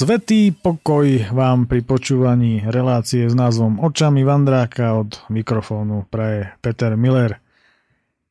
[0.00, 7.36] Svetý pokoj vám pri počúvaní relácie s názvom Očami Vandráka od mikrofónu praje Peter Miller.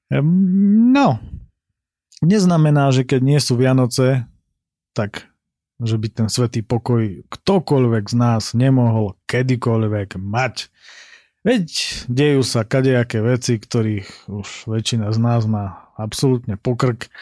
[0.10, 1.22] No,
[2.26, 4.26] neznamená, že keď nie sú Vianoce,
[4.98, 5.30] tak
[5.78, 10.74] že by ten svetý pokoj ktokoľvek z nás nemohol kedykoľvek mať.
[11.46, 11.66] Veď
[12.10, 17.14] dejú sa kadejaké veci, ktorých už väčšina z nás má absolútne pokrk.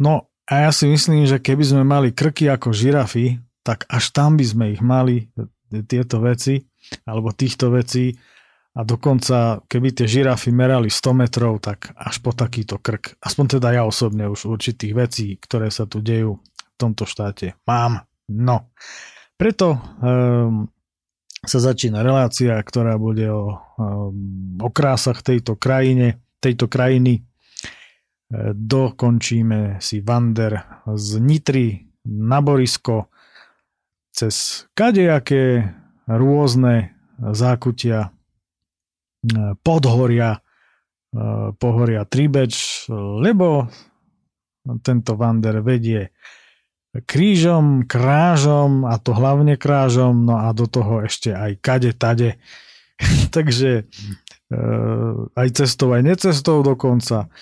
[0.00, 4.34] No a ja si myslím, že keby sme mali krky ako žirafy, tak až tam
[4.34, 5.30] by sme ich mali,
[5.86, 6.60] tieto veci,
[7.06, 8.12] alebo týchto vecí.
[8.72, 13.20] A dokonca, keby tie žirafy merali 100 metrov, tak až po takýto krk.
[13.20, 18.08] Aspoň teda ja osobne už určitých vecí, ktoré sa tu dejú v tomto štáte, mám.
[18.32, 18.72] No.
[19.36, 20.72] Preto um,
[21.44, 27.28] sa začína relácia, ktorá bude o, um, o krásach tejto krajine, tejto krajiny
[28.56, 33.12] dokončíme si Vander z Nitry na Borisko
[34.12, 35.72] cez kadejaké
[36.08, 38.10] rôzne zákutia
[39.62, 40.42] podhoria,
[41.60, 43.70] pohoria Tribeč, lebo
[44.82, 46.10] tento Vander vedie
[46.92, 52.36] krížom, krážom a to hlavne krážom, no a do toho ešte aj kade tade.
[53.36, 53.88] Takže
[55.32, 57.32] aj cestou, aj necestou dokonca.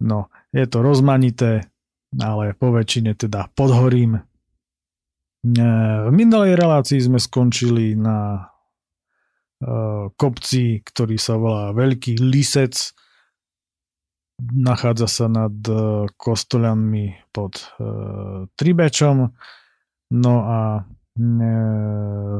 [0.00, 1.72] No, je to rozmanité,
[2.20, 4.20] ale po väčšine teda podhorím.
[4.20, 4.22] E,
[6.06, 8.40] v minulej relácii sme skončili na e,
[10.12, 12.92] kopci, ktorý sa volá Veľký Lisec.
[14.36, 17.56] Nachádza sa nad e, kostolami pod
[18.56, 19.32] Tribečom.
[20.06, 20.84] No a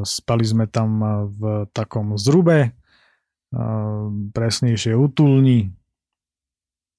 [0.05, 1.01] spali sme tam
[1.33, 2.77] v takom zrube,
[4.31, 5.73] presnejšie utulni,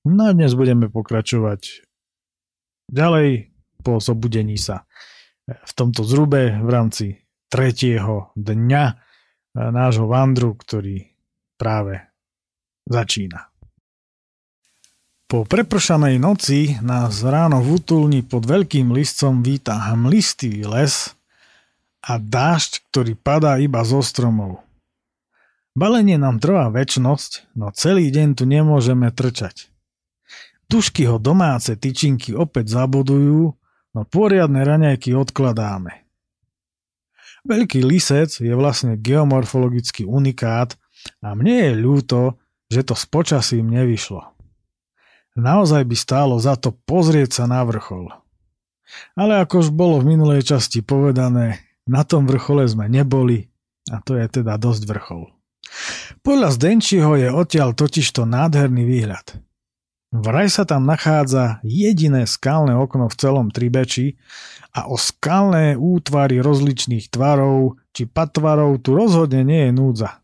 [0.08, 1.84] No a dnes budeme pokračovať
[2.88, 3.52] ďalej
[3.84, 4.88] po zobudení sa
[5.48, 7.06] v tomto zrube v rámci
[7.52, 8.86] tretieho dňa
[9.56, 11.12] nášho vandru, ktorý
[11.60, 12.08] práve
[12.88, 13.52] začína.
[15.28, 21.12] Po prepršanej noci nás ráno v útulni pod veľkým listom víta hmlistivý les
[22.00, 24.64] a dážď, ktorý padá iba zo stromov.
[25.76, 29.68] Balenie nám trvá väčnosť, no celý deň tu nemôžeme trčať.
[30.68, 33.56] Tušky ho domáce tyčinky opäť zabudujú,
[33.96, 36.08] no poriadne raňajky odkladáme.
[37.48, 40.76] Veľký lisec je vlastne geomorfologický unikát
[41.24, 42.20] a mne je ľúto,
[42.68, 44.36] že to s počasím nevyšlo.
[45.40, 48.12] Naozaj by stálo za to pozrieť sa na vrchol.
[49.16, 53.48] Ale ako už bolo v minulej časti povedané, na tom vrchole sme neboli
[53.88, 55.32] a to je teda dosť vrchol.
[56.24, 59.47] Podľa Zdenčiho je odtiaľ totižto nádherný výhľad.
[60.08, 64.16] Vraj sa tam nachádza jediné skalné okno v celom Tribeči
[64.72, 70.24] a o skalné útvary rozličných tvarov či patvarov tu rozhodne nie je núdza.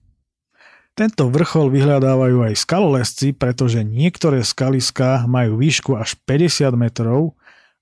[0.93, 7.33] Tento vrchol vyhľadávajú aj skalolesci, pretože niektoré skaliská majú výšku až 50 metrov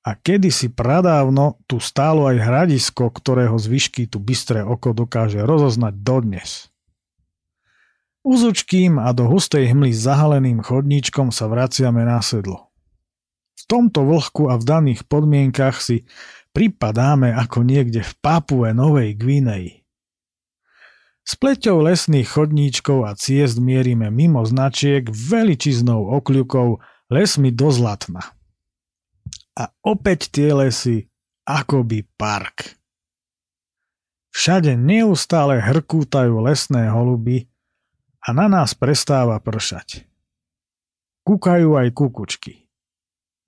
[0.02, 6.71] a kedysi pradávno tu stálo aj hradisko, ktorého zvyšky tu bystré oko dokáže rozoznať dodnes.
[8.22, 12.70] Uzučkým a do hustej hmly zahaleným chodníčkom sa vraciame na sedlo.
[13.58, 16.06] V tomto vlhku a v daných podmienkach si
[16.54, 19.82] pripadáme ako niekde v Papue Novej Gvineji.
[21.22, 26.82] S pleťou lesných chodníčkov a ciest mierime mimo značiek veličiznou okľukou
[27.14, 28.34] lesmi do Zlatna.
[29.54, 31.06] A opäť tie lesy
[31.46, 32.78] akoby park.
[34.32, 37.51] Všade neustále hrkútajú lesné holuby
[38.22, 40.06] a na nás prestáva pršať.
[41.26, 42.54] Kúkajú aj kukučky.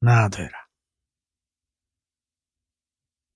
[0.01, 0.63] Nádhera.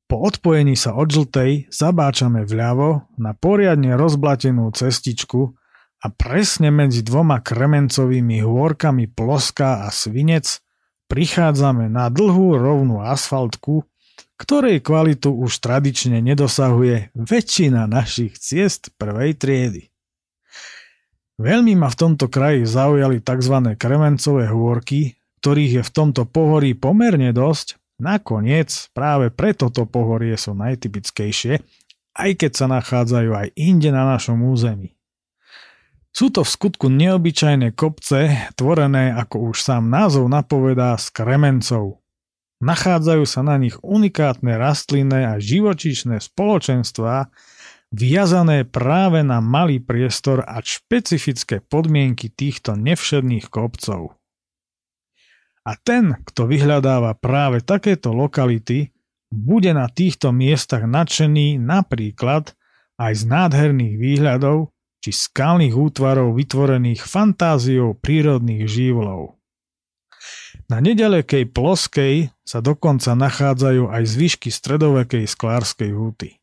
[0.07, 5.51] Po odpojení sa od žltej zabáčame vľavo na poriadne rozblatenú cestičku
[5.99, 10.63] a presne medzi dvoma kremencovými hôrkami Ploská a Svinec
[11.11, 13.83] prichádzame na dlhú rovnú asfaltku,
[14.39, 19.91] ktorej kvalitu už tradične nedosahuje väčšina našich ciest prvej triedy.
[21.37, 23.77] Veľmi ma v tomto kraji zaujali tzv.
[23.77, 27.77] kremencové hôrky, ktorých je v tomto pohorí pomerne dosť.
[28.01, 31.61] Nakoniec práve preto to pohorie sú najtypickejšie,
[32.17, 34.97] aj keď sa nachádzajú aj inde na našom území.
[36.09, 42.01] Sú to v skutku neobyčajné kopce, tvorené, ako už sám názov napovedá, z kremencov.
[42.57, 47.29] Nachádzajú sa na nich unikátne rastlinné a živočíšne spoločenstvá,
[47.91, 54.17] viazané práve na malý priestor a špecifické podmienky týchto nevšedných kopcov.
[55.67, 58.95] A ten, kto vyhľadáva práve takéto lokality,
[59.27, 62.55] bude na týchto miestach nadšený napríklad
[62.95, 64.71] aj z nádherných výhľadov
[65.03, 69.35] či skalných útvarov vytvorených fantáziou prírodných žívlov.
[70.67, 76.39] Na nedalekej ploskej sa dokonca nachádzajú aj zvyšky stredovekej sklárskej húty.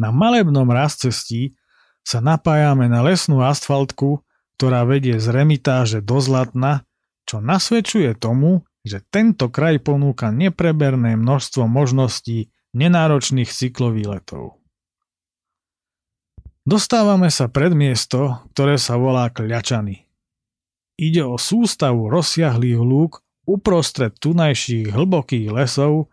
[0.00, 1.60] Na malebnom rastcestí
[2.00, 4.24] sa napájame na lesnú asfaltku,
[4.56, 6.88] ktorá vedie z remitáže do Zlatna,
[7.28, 14.56] čo nasvedčuje tomu, že tento kraj ponúka nepreberné množstvo možností nenáročných cyklovýletov.
[16.64, 20.08] Dostávame sa pred miesto, ktoré sa volá Kľačany.
[20.96, 26.12] Ide o sústavu rozsiahlých lúk uprostred tunajších hlbokých lesov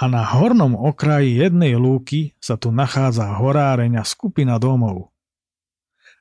[0.00, 5.12] a na hornom okraji jednej lúky sa tu nachádza horáreň a skupina domov.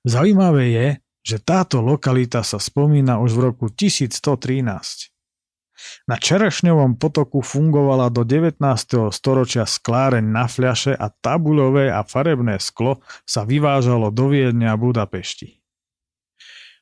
[0.04, 0.88] Zaujímavé je,
[1.24, 5.16] že táto lokalita sa spomína už v roku 1113.
[6.12, 8.60] Na Čerešňovom potoku fungovala do 19.
[9.16, 15.64] storočia skláreň na fľaše a tabuľové a farebné sklo sa vyvážalo do Viedne a Budapešti.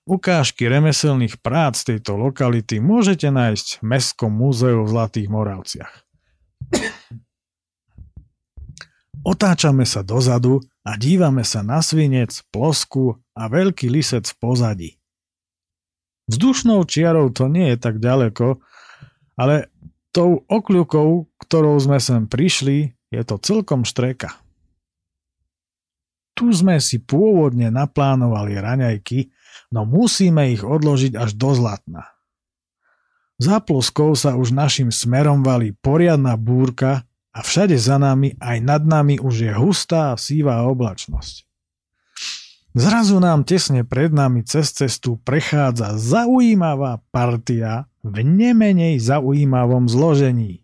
[0.09, 6.06] Ukážky remeselných prác tejto lokality môžete nájsť v Mestskom múzeu v Zlatých Moravciach.
[9.27, 14.91] Otáčame sa dozadu a dívame sa na svinec, plosku a veľký lisec v pozadí.
[16.31, 18.59] Vzdušnou čiarou to nie je tak ďaleko,
[19.35, 19.71] ale
[20.15, 24.33] tou okľukou, ktorou sme sem prišli, je to celkom štreka.
[26.35, 29.29] Tu sme si pôvodne naplánovali raňajky,
[29.75, 32.16] no musíme ich odložiť až do zlatna.
[33.37, 38.81] Za ploskou sa už našim smerom valí poriadna búrka a všade za nami aj nad
[38.81, 41.45] nami už je hustá sívá oblačnosť.
[42.77, 50.61] Zrazu nám tesne pred nami cez cestu prechádza zaujímavá partia v nemenej zaujímavom zložení.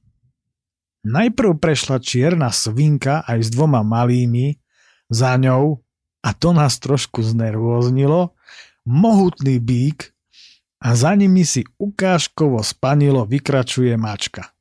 [1.05, 4.61] Najprv prešla čierna svinka aj s dvoma malými,
[5.13, 5.81] za ňou,
[6.23, 8.33] a to nás trošku znervóznilo,
[8.87, 10.12] mohutný bík
[10.83, 14.51] a za nimi si ukážkovo spanilo vykračuje mačka.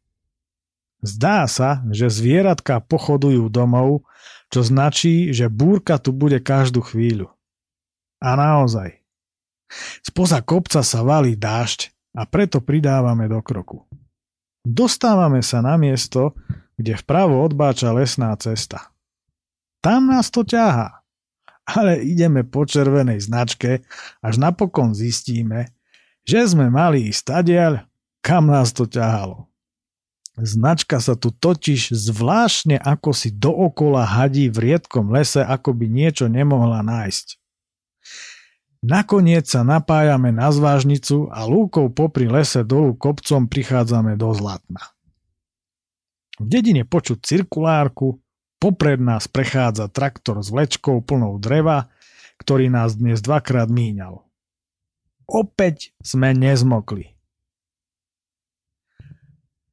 [1.03, 4.07] Zdá sa, že zvieratka pochodujú domov,
[4.47, 7.27] čo značí, že búrka tu bude každú chvíľu.
[8.23, 9.03] A naozaj.
[10.07, 13.83] Spoza kopca sa valí dážď a preto pridávame do kroku.
[14.63, 16.39] Dostávame sa na miesto,
[16.79, 18.95] kde vpravo odbáča lesná cesta.
[19.83, 21.03] Tam nás to ťahá.
[21.67, 23.83] Ale ideme po červenej značke,
[24.23, 25.75] až napokon zistíme,
[26.23, 27.73] že sme mali ísť tadiaľ,
[28.23, 29.51] kam nás to ťahalo.
[30.33, 36.25] Značka sa tu totiž zvláštne ako si dookola hadí v riedkom lese, ako by niečo
[36.33, 37.37] nemohla nájsť.
[38.83, 44.91] Nakoniec sa napájame na zvážnicu a lúkou popri lese dolu kopcom prichádzame do Zlatna.
[46.41, 48.19] V dedine počuť cirkulárku,
[48.59, 51.93] popred nás prechádza traktor s vlečkou plnou dreva,
[52.43, 54.25] ktorý nás dnes dvakrát míňal.
[55.33, 57.17] Opäť sme nezmokli.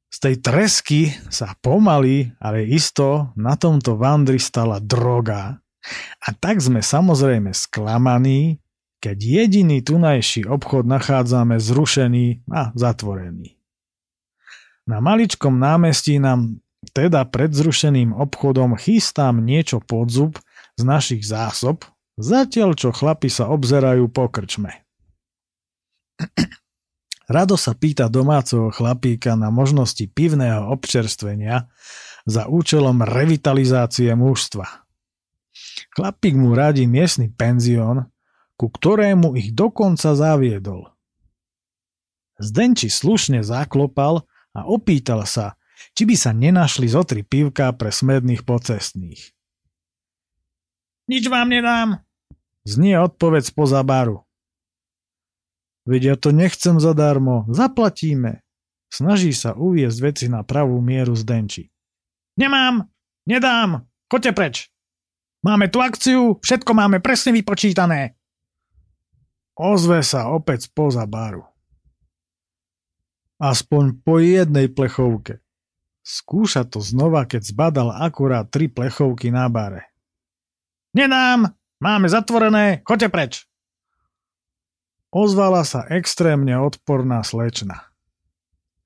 [0.08, 5.60] Z tej tresky sa pomaly, ale isto na tomto vandri stala droga
[6.24, 8.56] a tak sme samozrejme sklamaní,
[9.04, 13.56] keď jediný tunajší obchod nachádzame zrušený a zatvorený.
[14.88, 16.58] Na maličkom námestí nám
[16.96, 20.32] teda pred zrušeným obchodom chystám niečo pod zub
[20.74, 21.84] z našich zásob,
[22.16, 24.89] zatiaľ čo chlapi sa obzerajú po krčme.
[27.30, 31.70] Rado sa pýta domáceho chlapíka na možnosti pivného občerstvenia
[32.26, 34.66] za účelom revitalizácie mužstva.
[35.94, 38.10] Chlapík mu radí miestny penzión,
[38.58, 40.90] ku ktorému ich dokonca zaviedol.
[42.40, 45.54] Zdenči slušne zaklopal a opýtal sa,
[45.94, 49.22] či by sa nenašli zo tri pivka pre smedných pocestných.
[51.10, 52.02] Nič vám nedám,
[52.62, 54.22] znie odpoveď spoza baru.
[55.90, 58.46] Veď ja to nechcem zadarmo, zaplatíme.
[58.86, 61.66] Snaží sa uviezť veci na pravú mieru Zdenči.
[62.38, 62.86] Nemám,
[63.26, 64.56] nedám, choďte preč.
[65.42, 68.14] Máme tu akciu, všetko máme presne vypočítané.
[69.58, 71.42] Ozve sa opäť spoza baru.
[73.42, 75.42] Aspoň po jednej plechovke.
[76.06, 79.90] Skúša to znova, keď zbadal akurát tri plechovky na bare.
[80.94, 81.50] Nedám,
[81.82, 83.49] máme zatvorené, choďte preč.
[85.10, 87.90] Ozvala sa extrémne odporná slečna.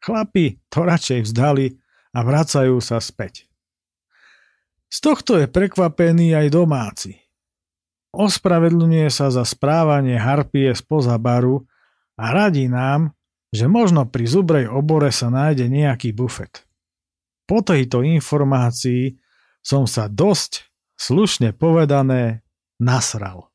[0.00, 1.76] Chlapi to radšej vzdali
[2.16, 3.49] a vracajú sa späť.
[4.88, 7.12] Z tohto je prekvapený aj domáci.
[8.14, 11.66] Ospravedlňuje sa za správanie harpie spoza baru
[12.14, 13.11] a radí nám,
[13.50, 16.66] že možno pri zubrej obore sa nájde nejaký bufet.
[17.45, 19.21] po tejto informácii
[19.61, 22.40] som sa dosť, slušne povedané,
[22.81, 23.53] nasral.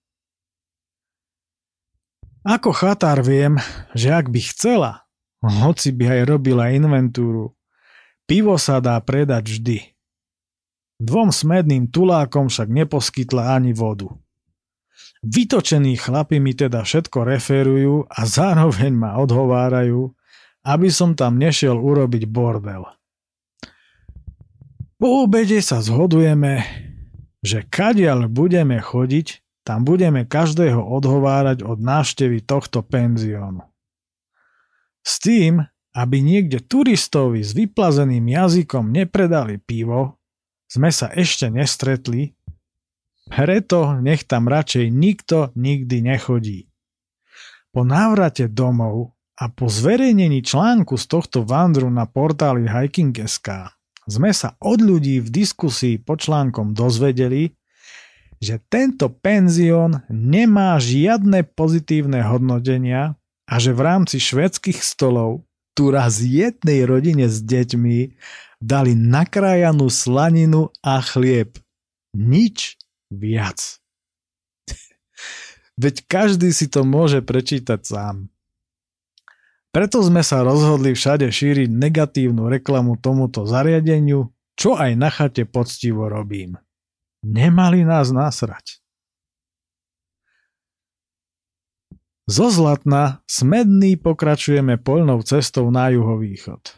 [2.50, 3.62] Ako chatár viem,
[3.94, 5.06] že ak by chcela,
[5.38, 7.54] hoci by aj robila inventúru,
[8.26, 9.78] pivo sa dá predať vždy.
[10.98, 14.10] Dvom smedným tulákom však neposkytla ani vodu.
[15.22, 20.10] Vytočení chlapi mi teda všetko referujú a zároveň ma odhovárajú,
[20.66, 22.90] aby som tam nešiel urobiť bordel.
[24.98, 26.66] Po obede sa zhodujeme,
[27.46, 29.38] že kadiaľ budeme chodiť,
[29.70, 33.62] tam budeme každého odhovárať od návštevy tohto penziónu.
[35.06, 35.62] S tým,
[35.94, 40.18] aby niekde turistovi s vyplazeným jazykom nepredali pivo,
[40.66, 42.34] sme sa ešte nestretli,
[43.30, 46.60] preto nech tam radšej nikto nikdy nechodí.
[47.70, 53.70] Po návrate domov a po zverejnení článku z tohto vandru na portáli Hiking.sk
[54.10, 57.54] sme sa od ľudí v diskusii po článkom dozvedeli,
[58.40, 65.44] že tento penzión nemá žiadne pozitívne hodnotenia a že v rámci švedských stolov
[65.76, 68.16] tu raz jednej rodine s deťmi
[68.60, 71.56] dali nakrájanú slaninu a chlieb.
[72.16, 72.80] Nič
[73.12, 73.80] viac.
[75.82, 78.28] Veď každý si to môže prečítať sám.
[79.70, 86.10] Preto sme sa rozhodli všade šíriť negatívnu reklamu tomuto zariadeniu, čo aj na chate poctivo
[86.10, 86.58] robím.
[87.26, 88.80] Nemali nás nasrať.
[92.30, 96.78] Zo Zlatna smedný pokračujeme poľnou cestou na juhovýchod.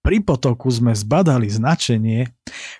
[0.00, 2.30] Pri potoku sme zbadali značenie,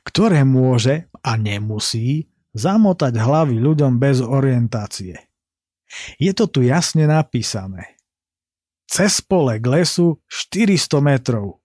[0.06, 5.18] ktoré môže a nemusí zamotať hlavy ľuďom bez orientácie.
[6.22, 7.98] Je to tu jasne napísané
[8.88, 11.60] cez pole k lesu 400 metrov.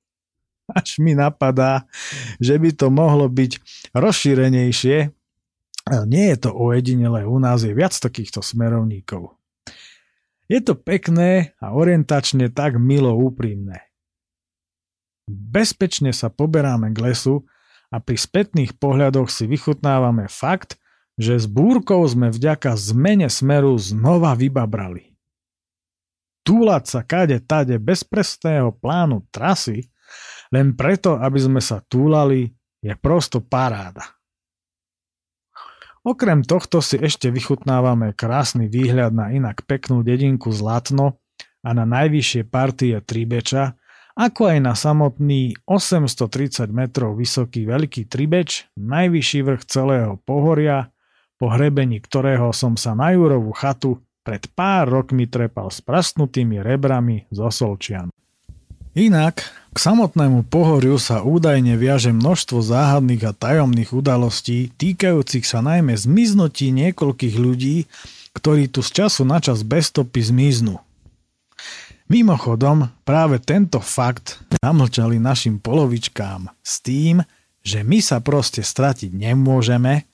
[0.80, 1.86] Až mi napadá,
[2.42, 3.52] že by to mohlo byť
[3.94, 4.98] rozšírenejšie.
[6.08, 9.36] Nie je to ojedinele, u nás je viac takýchto smerovníkov.
[10.48, 13.92] Je to pekné a orientačne tak milo úprimné.
[15.28, 17.48] Bezpečne sa poberáme k lesu
[17.92, 20.80] a pri spätných pohľadoch si vychutnávame fakt,
[21.16, 25.14] že s búrkou sme vďaka zmene smeru znova vybabrali
[26.44, 29.88] túlať sa kade tade bez presného plánu trasy,
[30.54, 34.06] len preto, aby sme sa túlali, je prosto paráda.
[36.04, 41.18] Okrem tohto si ešte vychutnávame krásny výhľad na inak peknú dedinku Zlatno
[41.64, 43.80] a na najvyššie partie Tribeča,
[44.14, 50.92] ako aj na samotný 830 metrov vysoký Veľký Tribeč, najvyšší vrch celého pohoria,
[51.40, 57.26] po hrebení ktorého som sa na Jurovú chatu pred pár rokmi trepal s prasnutými rebrami
[57.32, 58.14] zo Solčian.
[58.94, 59.42] Inak,
[59.74, 66.70] k samotnému pohoriu sa údajne viaže množstvo záhadných a tajomných udalostí týkajúcich sa najmä zmiznutí
[66.70, 67.90] niekoľkých ľudí,
[68.38, 70.78] ktorí tu z času na čas bez stopy zmiznú.
[72.06, 77.26] Mimochodom, práve tento fakt namlčali našim polovičkám s tým,
[77.66, 80.06] že my sa proste stratiť nemôžeme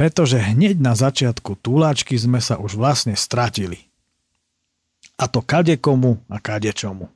[0.00, 3.90] pretože hneď na začiatku túlačky sme sa už vlastne stratili.
[5.20, 7.12] A to kade komu a kade čomu.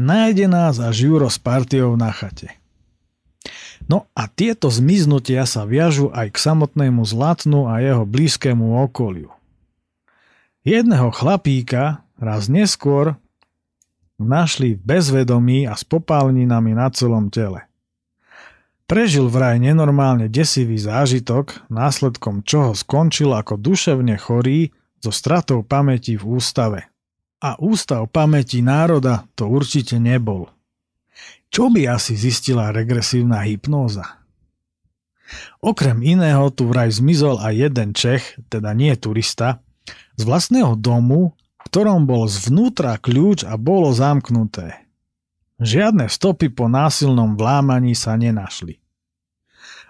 [0.00, 2.56] Nájde nás až Juro s partiou na chate.
[3.90, 9.34] No a tieto zmiznutia sa viažu aj k samotnému Zlatnu a jeho blízkému okoliu.
[10.62, 13.18] Jedného chlapíka raz neskôr
[14.22, 17.66] našli v bezvedomí a s popálninami na celom tele.
[18.86, 24.70] Prežil vraj nenormálne desivý zážitok, následkom čoho skončil ako duševne chorý
[25.02, 26.91] so stratou pamäti v ústave.
[27.42, 30.46] A ústav pamäti národa to určite nebol.
[31.50, 34.22] Čo by asi zistila regresívna hypnóza?
[35.58, 39.58] Okrem iného tu vraj zmizol aj jeden Čech, teda nie turista,
[40.14, 44.86] z vlastného domu, v ktorom bol zvnútra kľúč a bolo zamknuté.
[45.62, 48.82] Žiadne stopy po násilnom vlámaní sa nenašli.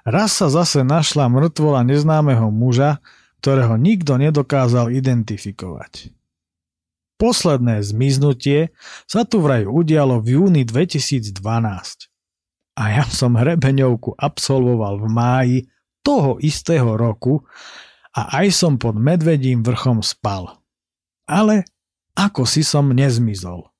[0.03, 2.99] Raz sa zase našla mŕtvola neznámeho muža,
[3.39, 6.11] ktorého nikto nedokázal identifikovať.
[7.23, 8.75] Posledné zmiznutie
[9.07, 11.31] sa tu vraj udialo v júni 2012.
[12.75, 15.59] A ja som hrebeňovku absolvoval v máji
[16.03, 17.47] toho istého roku
[18.11, 20.67] a aj som pod medvedím vrchom spal.
[21.31, 21.63] Ale
[22.19, 23.71] ako si som nezmizol.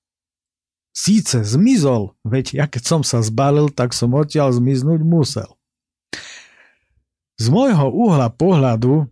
[0.95, 5.51] Síce zmizol, veď ja keď som sa zbalil, tak som odtiaľ zmiznúť musel.
[7.43, 9.11] Z môjho uhla pohľadu,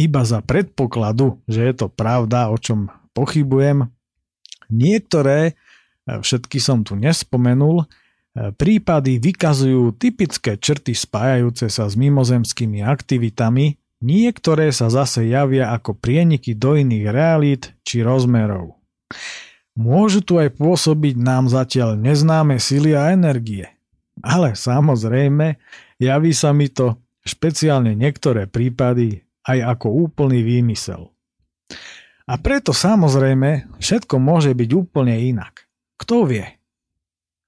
[0.00, 3.90] iba za predpokladu, že je to pravda, o čom pochybujem,
[4.70, 5.58] niektoré,
[6.06, 7.90] e, všetky som tu nespomenul,
[8.54, 16.54] prípady vykazujú typické črty spájajúce sa s mimozemskými aktivitami, niektoré sa zase javia ako prieniky
[16.54, 18.78] do iných realít či rozmerov.
[19.78, 23.70] Môžu tu aj pôsobiť nám zatiaľ neznáme sily a energie.
[24.18, 25.54] Ale samozrejme,
[26.02, 31.14] javí sa mi to špeciálne niektoré prípady aj ako úplný výmysel.
[32.28, 35.64] A preto samozrejme všetko môže byť úplne inak.
[35.96, 36.44] Kto vie?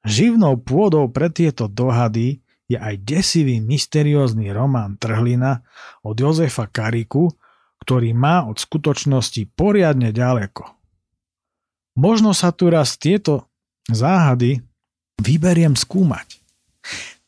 [0.09, 5.61] Živnou pôdou pre tieto dohady je aj desivý mysteriózny román Trhlina
[6.01, 7.29] od Jozefa Kariku,
[7.85, 10.65] ktorý má od skutočnosti poriadne ďaleko.
[12.01, 13.53] Možno sa tu raz tieto
[13.93, 14.65] záhady
[15.21, 16.41] vyberiem skúmať.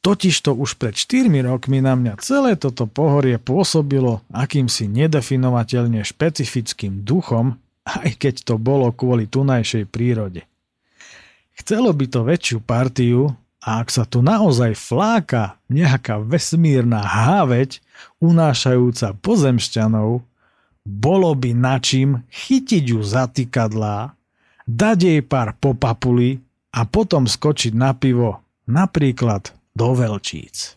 [0.03, 7.55] Totižto už pred 4 rokmi na mňa celé toto pohorie pôsobilo akýmsi nedefinovateľne špecifickým duchom,
[7.87, 10.43] aj keď to bolo kvôli tunajšej prírode.
[11.55, 17.79] Chcelo by to väčšiu partiu a ak sa tu naozaj fláka nejaká vesmírna háveť
[18.19, 20.27] unášajúca pozemšťanov,
[20.83, 24.19] bolo by načím chytiť ju zatýkadlá
[24.67, 26.43] dať jej pár po papuli
[26.75, 30.77] a potom skočiť na pivo, napríklad do Velčíc.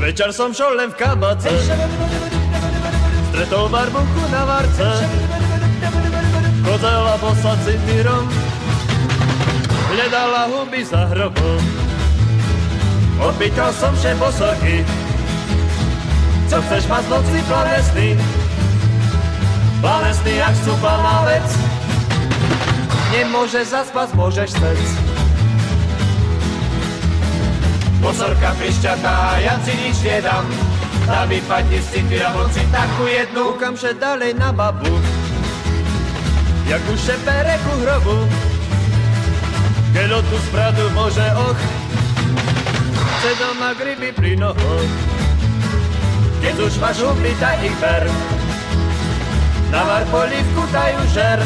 [0.00, 1.48] Večer som šol len v kabace,
[3.30, 4.90] stretol barbunku na varce,
[6.66, 8.26] kozela bosa cintírom,
[9.94, 11.62] hľadala huby za hrobom.
[13.22, 14.82] Opýtal som vše bosoky,
[16.50, 18.08] co chceš mať z noci planesný,
[19.78, 21.48] planesný jak na vec,
[23.14, 24.82] nemôže zaspať, môžeš sec.
[28.02, 30.69] Pozorka prišťatá, ja si nič nedám.
[31.08, 33.54] Na vypadni si ty a moci takú jednu.
[33.54, 34.92] Kúkam že dalej na babu,
[36.68, 38.18] jak už šepere ku hrobu.
[39.90, 41.58] Keď tu spradu môže och,
[43.18, 44.90] chce doma gryby pri nohoch.
[46.40, 48.06] Keď už máš huby, daj ich ber.
[49.74, 51.38] Na var polivku dajú žer.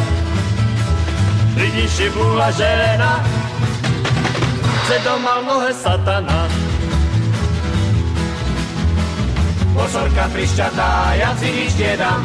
[1.57, 3.25] Vidíš šibula žena,
[4.85, 6.47] chce doma nohe satana.
[9.75, 12.23] Pozorka prišťatá, ja si nič nedám,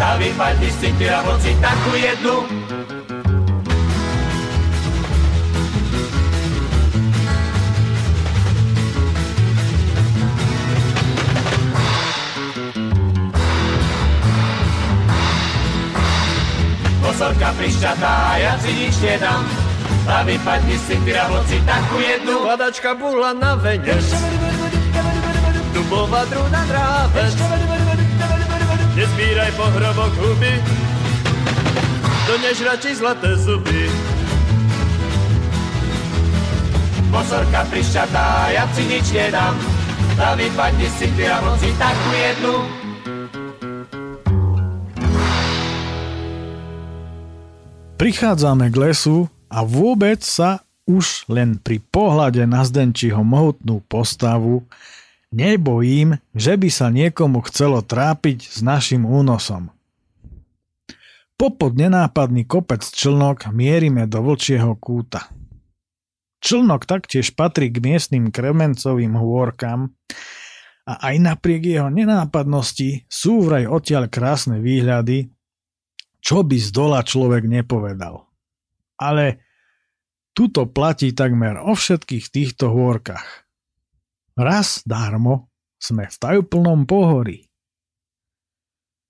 [0.00, 2.36] tá vypadni si ty a moci takú jednu.
[17.04, 19.44] Pozorka prišťatá, ja si nič nedám,
[20.08, 22.48] a vypadni si ty a moci takú jednu.
[22.48, 24.08] Kladačka bula na venec,
[25.88, 27.32] dubová drúna drávec.
[28.92, 30.60] Nezbíraj pohrobok huby,
[32.28, 33.88] donež radšej zlaté zuby.
[37.08, 39.56] Pozorka prišťatá, ja si nič nedám,
[40.20, 42.54] a vypadni si ty a moci takú jednu.
[47.96, 54.68] Prichádzame k lesu, a vôbec sa už len pri pohľade na Zdenčiho mohutnú postavu
[55.34, 59.72] nebojím, že by sa niekomu chcelo trápiť s našim únosom.
[61.38, 65.30] Popod nenápadný kopec člnok mierime do vlčieho kúta.
[66.38, 69.94] Člnok taktiež patrí k miestnym kremencovým hôrkam
[70.86, 75.30] a aj napriek jeho nenápadnosti sú vraj odtiaľ krásne výhľady,
[76.18, 78.28] čo by z dola človek nepovedal
[78.98, 79.46] ale
[80.34, 83.47] tuto platí takmer o všetkých týchto hôrkach.
[84.38, 85.50] Raz dármo
[85.82, 87.50] sme v tajúplnom pohorí.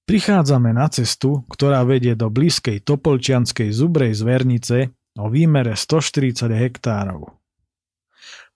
[0.08, 7.28] Prichádzame na cestu, ktorá vedie do blízkej Topolčianskej zubrej zvernice o výmere 140 hektárov.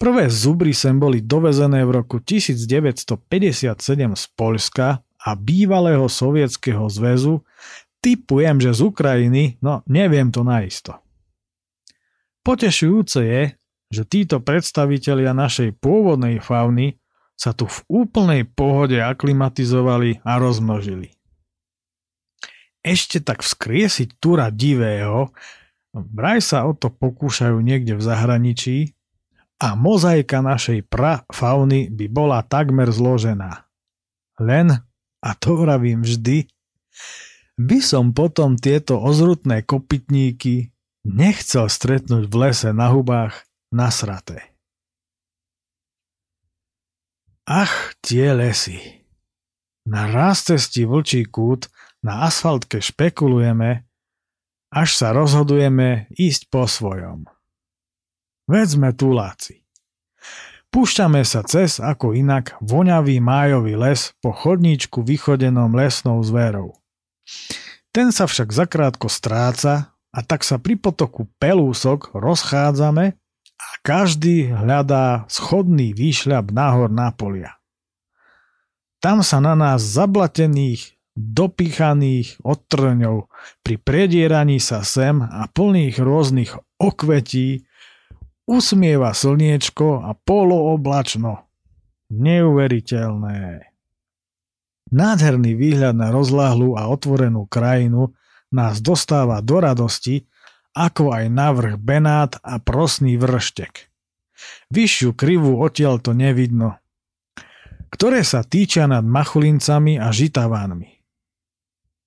[0.01, 3.21] Prvé zubry sem boli dovezené v roku 1957
[4.17, 7.45] z Poľska a bývalého sovietskeho zväzu,
[8.01, 11.05] typujem, že z Ukrajiny, no neviem to naisto.
[12.43, 13.43] Potešujúce je,
[13.93, 16.97] že títo predstavitelia našej pôvodnej fauny
[17.37, 21.13] sa tu v úplnej pohode aklimatizovali a rozmnožili.
[22.81, 25.31] Ešte tak vzkriesiť túra divého,
[25.93, 28.77] vraj sa o to pokúšajú niekde v zahraničí
[29.61, 33.69] a mozaika našej prafauny by bola takmer zložená.
[34.41, 34.73] Len
[35.23, 36.51] a to vravím vždy,
[37.55, 40.75] by som potom tieto ozrutné kopytníky
[41.07, 44.53] nechcel stretnúť v lese na hubách nasraté.
[47.49, 49.03] Ach, tie lesy.
[49.83, 51.67] Na raz cesti vlčí kút
[52.07, 53.83] na asfaltke špekulujeme,
[54.71, 57.27] až sa rozhodujeme ísť po svojom.
[58.47, 59.67] Veď sme tuláci.
[60.73, 66.79] Púšťame sa cez ako inak voňavý májový les po chodníčku vychodenom lesnou zverou.
[67.93, 73.21] Ten sa však zakrátko stráca a tak sa pri potoku pelúsok rozchádzame
[73.63, 77.63] a každý hľadá schodný výšľab nahor na polia.
[78.99, 83.31] Tam sa na nás zablatených, dopíchaných odtrňov
[83.63, 87.67] pri predieraní sa sem a plných rôznych okvetí
[88.49, 91.47] usmieva slniečko a polooblačno.
[92.13, 93.73] Neuveriteľné.
[94.93, 98.13] Nádherný výhľad na rozláhlu a otvorenú krajinu
[98.53, 100.29] nás dostáva do radosti,
[100.73, 103.93] ako aj navrh Benát a prosný vrštek.
[104.73, 106.81] Vyššiu krivu odtiaľ to nevidno,
[107.93, 110.91] ktoré sa týčia nad machulincami a žitavánmi.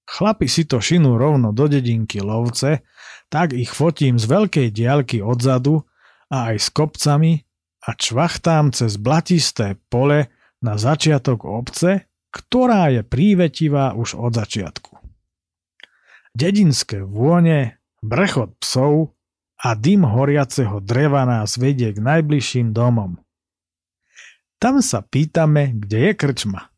[0.05, 2.85] Chlapi si to šinú rovno do dedinky lovce,
[3.29, 5.81] tak ich fotím z veľkej diaľky odzadu
[6.29, 7.41] a aj s kopcami
[7.85, 10.29] a čvachtám cez blatisté pole
[10.61, 14.97] na začiatok obce, ktorá je prívetivá už od začiatku.
[16.35, 19.17] Dedinské vône, brechod psov
[19.57, 23.17] a dym horiaceho dreva nás vedie k najbližším domom.
[24.61, 26.69] Tam sa pýtame, kde je krčma.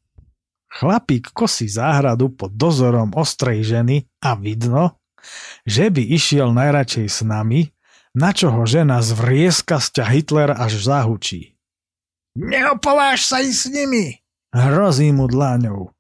[0.68, 5.00] Chlapík kosí záhradu pod dozorom ostrej ženy a vidno,
[5.68, 7.72] že by išiel najradšej s nami,
[8.18, 11.56] na čo ho žena zvrieska sťa Hitler až zahučí.
[12.38, 14.22] Neopováž sa i s nimi!
[14.54, 15.94] Hrozí mu dláňou.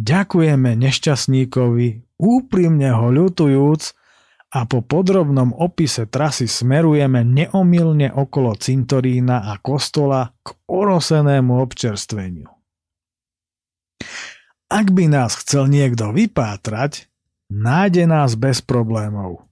[0.00, 3.99] Ďakujeme nešťastníkovi, úprimne ho ľutujúc
[4.50, 12.50] a po podrobnom opise trasy smerujeme neomilne okolo cintorína a kostola k orosenému občerstveniu.
[14.70, 17.06] Ak by nás chcel niekto vypátrať,
[17.50, 19.46] nájde nás bez problémov.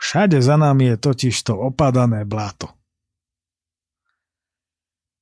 [0.00, 2.72] Všade za nami je totiž to opadané blato.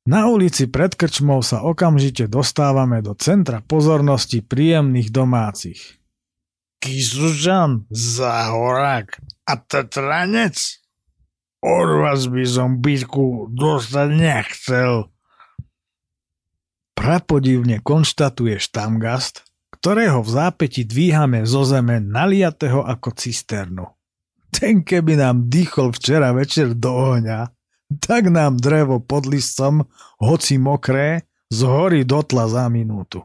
[0.07, 5.99] Na ulici pred krčmou sa okamžite dostávame do centra pozornosti príjemných domácich.
[6.81, 10.57] Kisužan, Zahorák a Tatranec?
[11.65, 15.11] Od vás by som bytku dostať nechcel.
[16.95, 23.87] Prapodivne konštatuje štamgast, ktorého v zápäti dvíhame zo zeme naliatého ako cisternu.
[24.55, 27.53] Ten keby nám dýchol včera večer do ohňa,
[28.01, 29.85] tak nám drevo pod listom,
[30.19, 33.23] hoci mokré, zhorí dotla za minútu.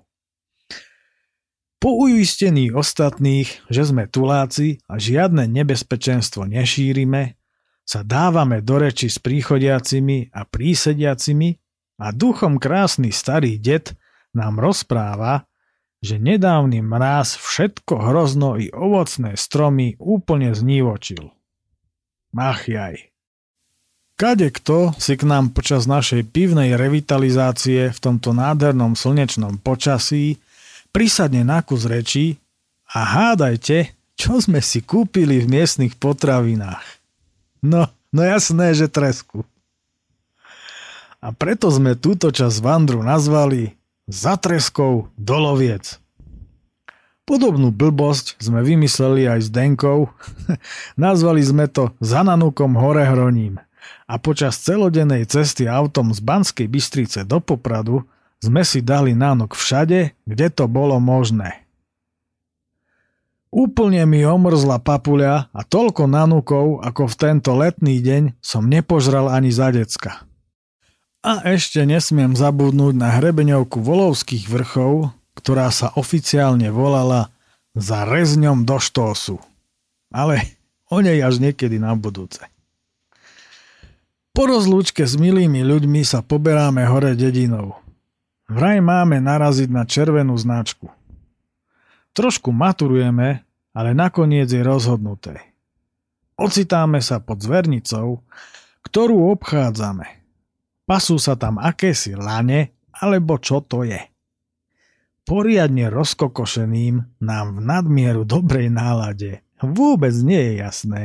[1.81, 7.41] Po uistení ostatných, že sme tuláci a žiadne nebezpečenstvo nešírime,
[7.81, 11.57] sa dávame do reči s príchodiacimi a prísediacimi
[11.97, 13.97] a duchom krásny starý det
[14.37, 15.49] nám rozpráva,
[16.05, 21.33] že nedávny mráz všetko hrozno i ovocné stromy úplne znívočil.
[22.37, 23.09] Ach jaj.
[24.21, 30.37] Kade kto si k nám počas našej pivnej revitalizácie v tomto nádhernom slnečnom počasí
[30.91, 32.39] prisadne na kus reči
[32.91, 36.83] a hádajte, čo sme si kúpili v miestnych potravinách.
[37.63, 39.47] No, no jasné, že tresku.
[41.21, 43.77] A preto sme túto časť vandru nazvali
[44.09, 46.01] Zatreskou doloviec.
[47.23, 50.09] Podobnú blbosť sme vymysleli aj s Denkou.
[50.99, 53.61] Nazvali sme to Zananukom hore hroním.
[54.09, 58.03] A počas celodennej cesty autom z Banskej Bystrice do Popradu
[58.41, 61.61] sme si dali nánok všade, kde to bolo možné.
[63.51, 69.51] Úplne mi omrzla papuľa a toľko nanukov, ako v tento letný deň som nepožral ani
[69.51, 70.23] za decka.
[71.21, 77.29] A ešte nesmiem zabudnúť na hrebeňovku Volovských vrchov, ktorá sa oficiálne volala
[77.75, 79.37] za rezňom do štósu.
[80.09, 80.41] Ale
[80.87, 82.41] o nej až niekedy na budúce.
[84.31, 87.80] Po rozlúčke s milými ľuďmi sa poberáme hore dedinou.
[88.51, 90.91] Vraj máme naraziť na červenú značku.
[92.11, 95.39] Trošku maturujeme, ale nakoniec je rozhodnuté.
[96.35, 98.19] Ocitáme sa pod zvernicou,
[98.83, 100.07] ktorú obchádzame–
[100.91, 104.11] Pasú sa tam akési lane, alebo čo to je.
[105.23, 111.03] Poriadne rozkokošeným nám v nadmieru dobrej nálade vôbec nie je jasné,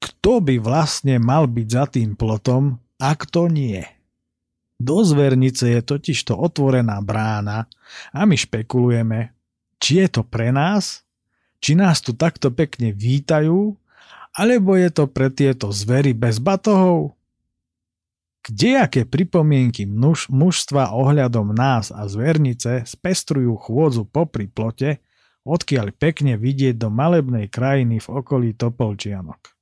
[0.00, 3.84] kto by vlastne mal byť za tým plotom a kto nie.
[4.78, 7.70] Do zvernice je totižto otvorená brána
[8.10, 9.30] a my špekulujeme,
[9.78, 11.06] či je to pre nás,
[11.62, 13.78] či nás tu takto pekne vítajú,
[14.34, 17.14] alebo je to pre tieto zvery bez batohov?
[18.44, 25.00] Kdejaké pripomienky muž, mužstva ohľadom nás a zvernice spestrujú chôdzu popri plote,
[25.48, 29.54] odkiaľ pekne vidieť do malebnej krajiny v okolí Topolčianok.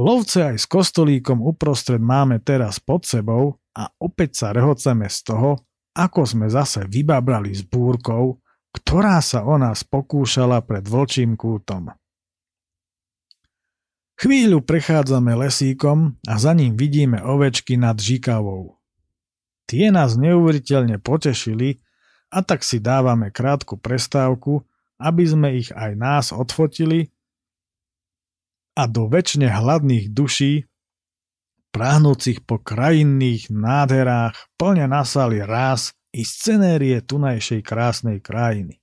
[0.00, 5.50] Lovce aj s kostolíkom uprostred máme teraz pod sebou a opäť sa rehoceme z toho,
[5.94, 8.38] ako sme zase vybabrali s búrkou,
[8.74, 11.94] ktorá sa o nás pokúšala pred vlčím kútom.
[14.14, 18.78] Chvíľu prechádzame lesíkom a za ním vidíme ovečky nad žikavou.
[19.66, 21.82] Tie nás neuveriteľne potešili
[22.30, 24.62] a tak si dávame krátku prestávku,
[25.02, 27.10] aby sme ich aj nás odfotili
[28.74, 30.66] a do väčšine hladných duší,
[31.74, 38.78] práhnúcich po krajinných nádherách, plne nasali raz i scenérie tunajšej krásnej krajiny.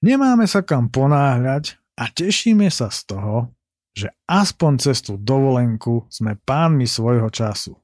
[0.00, 3.52] Nemáme sa kam ponáhľať a tešíme sa z toho,
[3.92, 7.76] že aspoň cez tú dovolenku sme pánmi svojho času.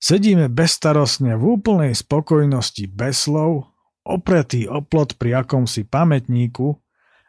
[0.00, 3.68] Sedíme bezstarostne v úplnej spokojnosti bez slov,
[4.06, 6.78] opretý oplot pri akomsi pamätníku,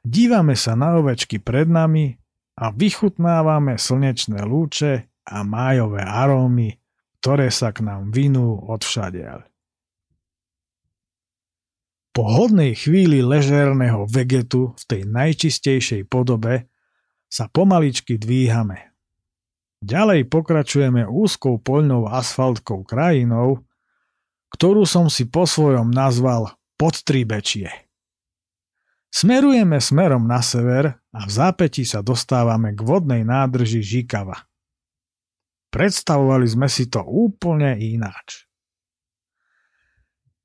[0.06, 2.16] dívame sa na ovečky pred nami
[2.62, 6.80] a vychutnávame slnečné lúče a májové arómy,
[7.20, 9.44] ktoré sa k nám vinú odvšadiaľ.
[12.16, 16.66] Po hodnej chvíli ležérneho vegetu v tej najčistejšej podobe
[17.30, 18.90] sa pomaličky dvíhame.
[19.86, 23.62] Ďalej pokračujeme úzkou poľnou asfaltkou krajinou,
[24.50, 27.70] ktorú som si po svojom nazval Podtribečie.
[29.13, 34.46] Smerujeme smerom na sever a v zápäti sa dostávame k vodnej nádrži Žikava.
[35.68, 38.48] Predstavovali sme si to úplne ináč.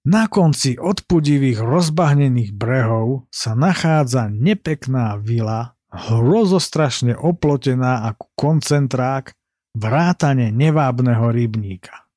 [0.02, 9.30] Na konci odpudivých rozbahnených brehov sa nachádza nepekná vila hrozostrašne oplotená ako koncentrák
[9.78, 12.10] vrátane nevábneho rybníka.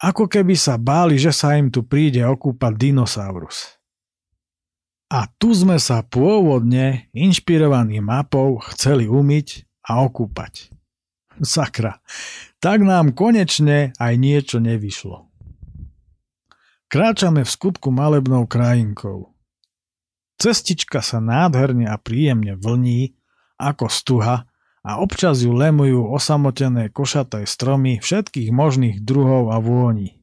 [0.00, 3.76] Ako keby sa báli, že sa im tu príde okúpať dinosaurus.
[5.12, 10.79] A tu sme sa pôvodne, inšpirovaní mapou, chceli umyť a okúpať.
[11.40, 12.04] Sakra,
[12.60, 15.24] tak nám konečne aj niečo nevyšlo.
[16.90, 19.32] Kráčame v skutku malebnou krajinkou.
[20.40, 23.16] Cestička sa nádherne a príjemne vlní
[23.60, 24.48] ako stuha
[24.80, 30.20] a občas ju lemujú osamotené košaté stromy všetkých možných druhov a vôni.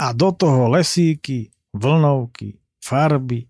[0.00, 3.48] A do toho lesíky, vlnovky, farby,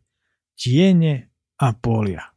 [0.58, 1.30] tiene
[1.62, 2.29] a polia.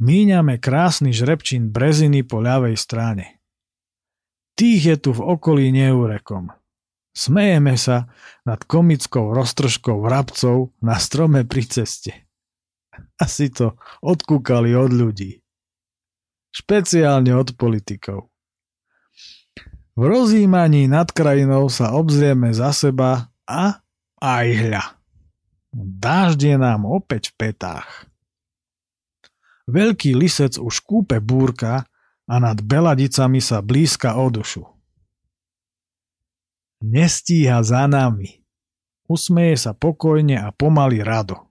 [0.00, 3.44] Míňame krásny žrebčín breziny po ľavej strane.
[4.56, 6.52] Tých je tu v okolí neurekom–
[7.10, 8.06] Smejeme sa
[8.46, 12.12] nad komickou roztržkou vrabcov na strome pri ceste.
[13.18, 15.42] Asi to odkúkali od ľudí.
[16.54, 18.30] Špeciálne od politikov.
[19.98, 23.82] V rozjímaní nad krajinou sa obzrieme za seba a
[24.22, 24.84] aj hľa.
[25.76, 28.09] Dážď je nám opäť v petách.
[29.70, 31.86] Veľký lisec už kúpe búrka
[32.26, 34.66] a nad beladicami sa blízka o dušu.
[36.82, 38.42] Nestíha za nami.
[39.06, 41.50] Usmeje sa pokojne a pomaly rado.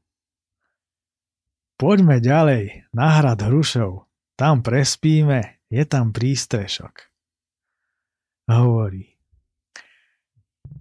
[1.79, 4.03] Poďme ďalej, na hrad Hrušov.
[4.35, 7.07] Tam prespíme, je tam prístrešok.
[8.51, 9.15] Hovorí.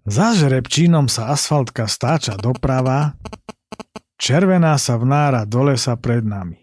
[0.09, 3.15] Za žrebčínom sa asfaltka stáča doprava,
[4.19, 6.58] červená sa vnára do lesa pred nami.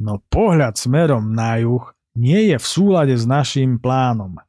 [0.00, 1.84] No pohľad smerom na juh
[2.16, 4.40] nie je v súlade s naším plánom.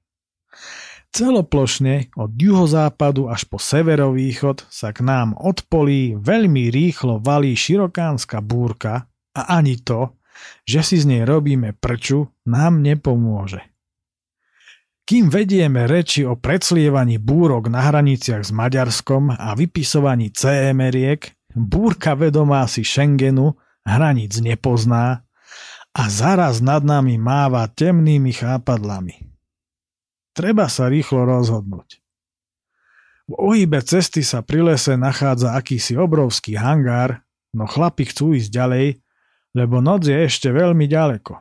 [1.12, 8.40] Celoplošne od juhozápadu až po severovýchod sa k nám od polí veľmi rýchlo valí širokánska
[8.40, 10.16] búrka a ani to,
[10.64, 13.60] že si z nej robíme prču, nám nepomôže.
[15.04, 22.64] Kým vedieme reči o predslievaní búrok na hraniciach s Maďarskom a vypisovaní CMR-iek, búrka vedomá
[22.72, 25.28] si Schengenu hraníc nepozná
[25.92, 29.28] a zaraz nad nami máva temnými chápadlami.
[30.32, 32.00] Treba sa rýchlo rozhodnúť.
[33.28, 37.24] V ohybe cesty sa pri lese nachádza akýsi obrovský hangár,
[37.56, 38.88] no chlapi chcú ísť ďalej,
[39.56, 41.40] lebo noc je ešte veľmi ďaleko.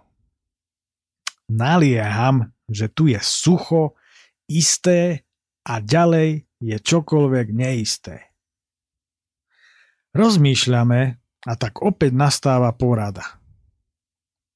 [1.51, 3.99] Nalieham, že tu je sucho,
[4.47, 5.27] isté
[5.67, 8.35] a ďalej je čokoľvek neisté.
[10.15, 11.01] Rozmýšľame
[11.47, 13.40] a tak opäť nastáva porada.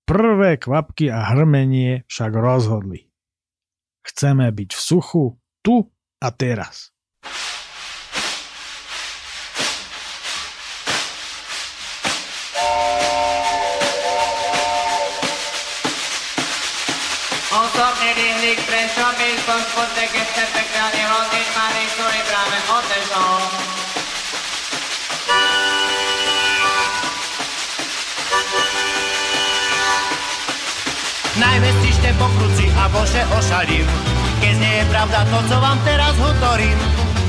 [0.05, 3.09] Prvé kvapky a hrmenie však rozhodli.
[4.05, 5.81] Chceme byť v suchu, tu
[6.21, 6.93] a teraz.
[17.49, 23.84] Osobne vyhlik pre shopping, po spoteke chce pekne hodiť, malý, ktorý práve otešol.
[31.45, 33.85] Najmä stište po kruci a bože ošalím,
[34.41, 36.79] keď nie je pravda to, co vám teraz hovorím.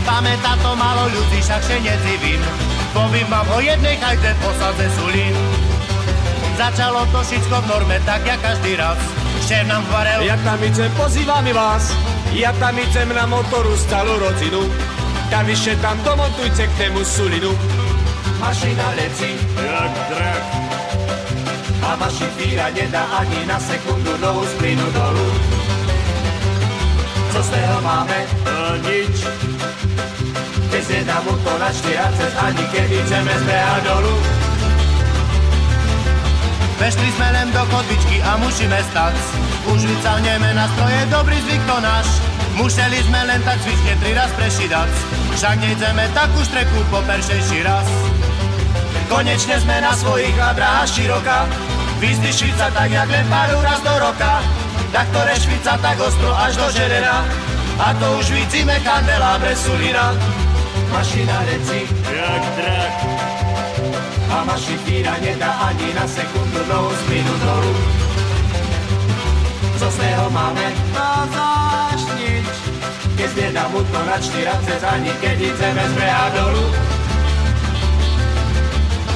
[0.07, 2.39] Pamätá to malo ľudí, však še nezivím.
[2.95, 5.35] Povím vám o jednej chajte posadze Sulín.
[6.55, 8.95] Začalo to všetko v norme, tak jak každý raz.
[9.43, 11.91] Šéf nám varel, Jak tam idem, pozývame vás.
[12.31, 14.63] Ja tam idem na motoru stálu rodinu.
[15.27, 17.51] Kaviše tam domontujte k tému sulinu.
[18.39, 20.64] mašina leci, Jak drak.
[21.85, 25.27] A vaši fíra nedá ani na sekundu nohu z plynu dolu.
[27.31, 28.19] Co z toho máme?
[28.49, 29.15] A nič.
[30.71, 34.15] Keď nedá mu to na 40, ani keby chceme zbehať dolu.
[36.75, 39.15] Vešli sme len do chodbičky a musíme stať.
[39.71, 42.07] Už vycalneme na stroje, dobrý zvyk to náš.
[42.59, 44.91] Museli sme len tak zvyšne tri raz prešidať.
[45.35, 47.87] Však nejdeme takú štreku po peršejší raz.
[49.11, 51.45] Konečne sme na svojich a dráha široká.
[51.99, 54.43] Vyzdyšiť sa tak, jak len pár raz do roka.
[54.91, 57.23] Tak to rešvica tak ostro až do žerena.
[57.79, 60.15] A to už vidíme kandelábre sulina.
[60.91, 62.93] Mašina leci Jak drak.
[64.31, 66.59] a maši fíra nedá ani na sekundu
[66.95, 67.75] z plynu dolu.
[69.79, 70.67] Co z toho máme?
[70.95, 72.47] No záš nič.
[73.15, 76.65] Keď nedá mu to na 40, ani keď chceme zbehať dolu.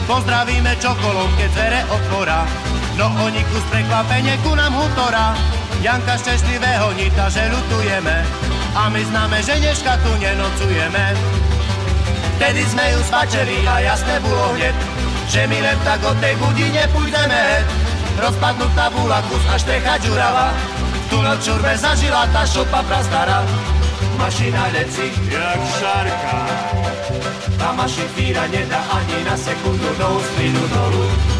[0.07, 2.68] Pozdravíme čokolom, keď dvere otvora.
[2.99, 5.31] No oni kus prekvapenie ku nám hutora.
[5.79, 8.27] Janka šťastlivého nita, že ľutujeme.
[8.75, 11.15] A my známe, že dneška tu nenocujeme.
[12.35, 14.75] Vtedy sme ju spačeli a jasné bolo hneď,
[15.31, 17.67] že my len tak od tej budi nepújdeme hed.
[18.19, 20.51] Rozpadnutá bula kus a štrecha ďurava,
[21.07, 23.47] tu noc čurbe zažila tá šopa prastara.
[24.19, 26.39] Mašina leci Jak šarka.
[27.59, 31.38] a maši fíra nedá ani na sekundu z plynu dolu.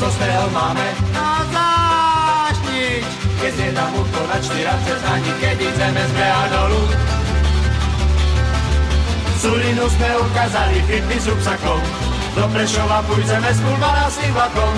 [0.00, 0.86] Co z toho máme?
[1.12, 3.04] No záš nič.
[3.36, 6.82] Keď nedá mu to na 40, ani kedy chceme zbehať dolu.
[9.44, 11.80] Sulinu sme ukázali fitný s rúbsakom.
[12.32, 14.72] Do Prešova pôjdeme s pulvarásnym vlakom.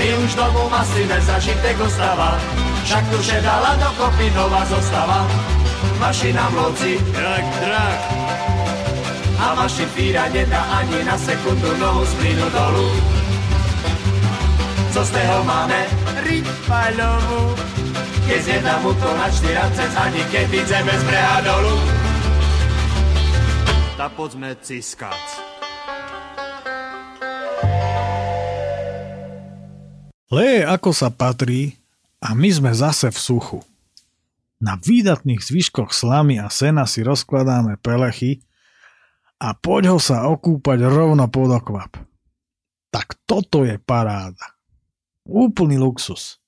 [0.00, 2.40] My už domov maslíme, zažitek ostáva.
[2.88, 5.28] Však tu dala dokopy nová zostava.
[6.00, 8.00] Mašina v loci Jak drak.
[9.42, 13.21] a vaši fíra nedá ani na sekundu nohu z plynu dolu.
[14.92, 15.88] Co z toho máme?
[16.20, 17.56] Riť paľovú.
[18.28, 21.76] Keď zjedá mu to na 40, ani keď ideme z breha dolu.
[23.96, 25.24] Ta poďme ciskať.
[30.28, 31.80] Leje ako sa patrí
[32.20, 33.60] a my sme zase v suchu.
[34.60, 38.44] Na výdatných zvyškoch slamy a sena si rozkladáme pelechy
[39.40, 41.96] a poď ho sa okúpať rovno pod okvap.
[42.92, 44.52] Tak toto je paráda.
[45.22, 46.42] Úplný luxus.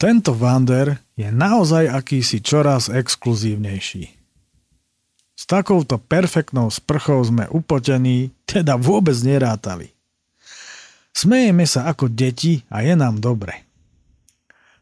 [0.00, 4.04] Tento Vander je naozaj akýsi čoraz exkluzívnejší.
[5.36, 9.92] S takouto perfektnou sprchou sme upotení, teda vôbec nerátali.
[11.10, 13.66] Smejeme sa ako deti a je nám dobre.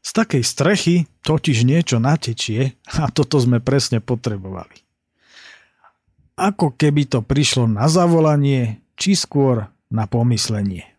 [0.04, 4.82] Z takej strechy totiž niečo natečie a toto sme presne potrebovali.
[6.38, 10.97] Ako keby to prišlo na zavolanie, či skôr na pomyslenie.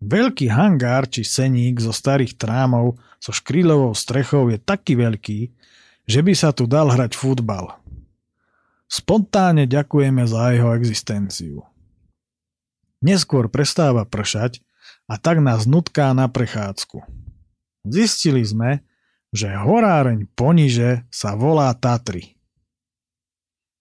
[0.00, 5.52] Veľký hangár či seník zo starých trámov so škrílovou strechou je taký veľký,
[6.08, 7.76] že by sa tu dal hrať futbal.
[8.88, 11.62] Spontánne ďakujeme za jeho existenciu.
[13.04, 14.64] Neskôr prestáva pršať
[15.04, 17.04] a tak nás nutká na prechádzku.
[17.84, 18.82] Zistili sme,
[19.30, 22.34] že horáreň poniže sa volá Tatry.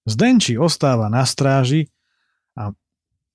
[0.06, 1.90] Zdenči ostáva na stráži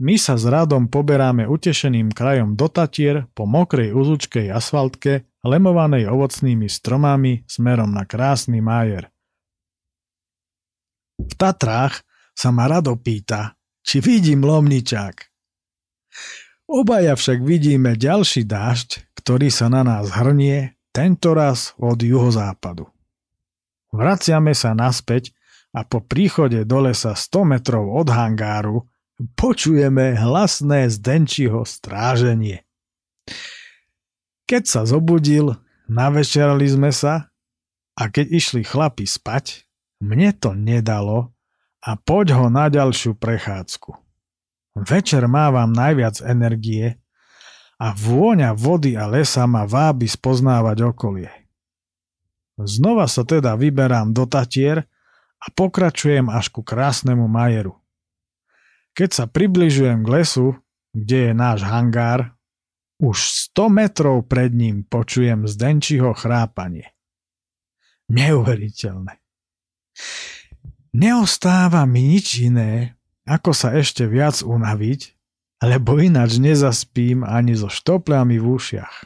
[0.02, 6.66] my sa s radom poberáme utešeným krajom do Tatier po mokrej uzučkej asfaltke, lemovanej ovocnými
[6.66, 9.06] stromami smerom na krásny májer.
[11.14, 12.02] V Tatrách
[12.34, 13.54] sa ma rado pýta,
[13.86, 15.16] či vidím lomničák.
[16.66, 22.90] Obaja však vidíme ďalší dážď, ktorý sa na nás hrnie, tentoraz od juhozápadu.
[23.94, 25.30] Vraciame sa naspäť
[25.70, 28.90] a po príchode do lesa 100 metrov od hangáru
[29.38, 32.66] počujeme hlasné zdenčiho stráženie.
[34.44, 35.56] Keď sa zobudil,
[35.88, 37.30] navečerali sme sa
[37.94, 39.70] A keď išli chlapi spať,
[40.02, 41.30] mne to nedalo
[41.78, 43.94] a poď ho na ďalšiu prechádzku.
[44.74, 46.98] Večer mávam najviac energie
[47.78, 51.30] a vôňa vody a lesa ma vábi spoznávať okolie.
[52.58, 54.82] Znova sa teda vyberám do Tatier
[55.38, 57.78] a pokračujem až ku krásnemu Majeru.
[58.94, 60.54] Keď sa približujem k lesu,
[60.94, 62.30] kde je náš hangár,
[63.02, 66.94] už 100 metrov pred ním počujem Zdenčiho chrápanie.
[68.06, 69.18] Neuveriteľné.
[70.94, 72.94] Neostáva mi nič iné,
[73.26, 75.10] ako sa ešte viac unaviť,
[75.66, 78.96] lebo ináč nezaspím ani so štopľami v ušiach.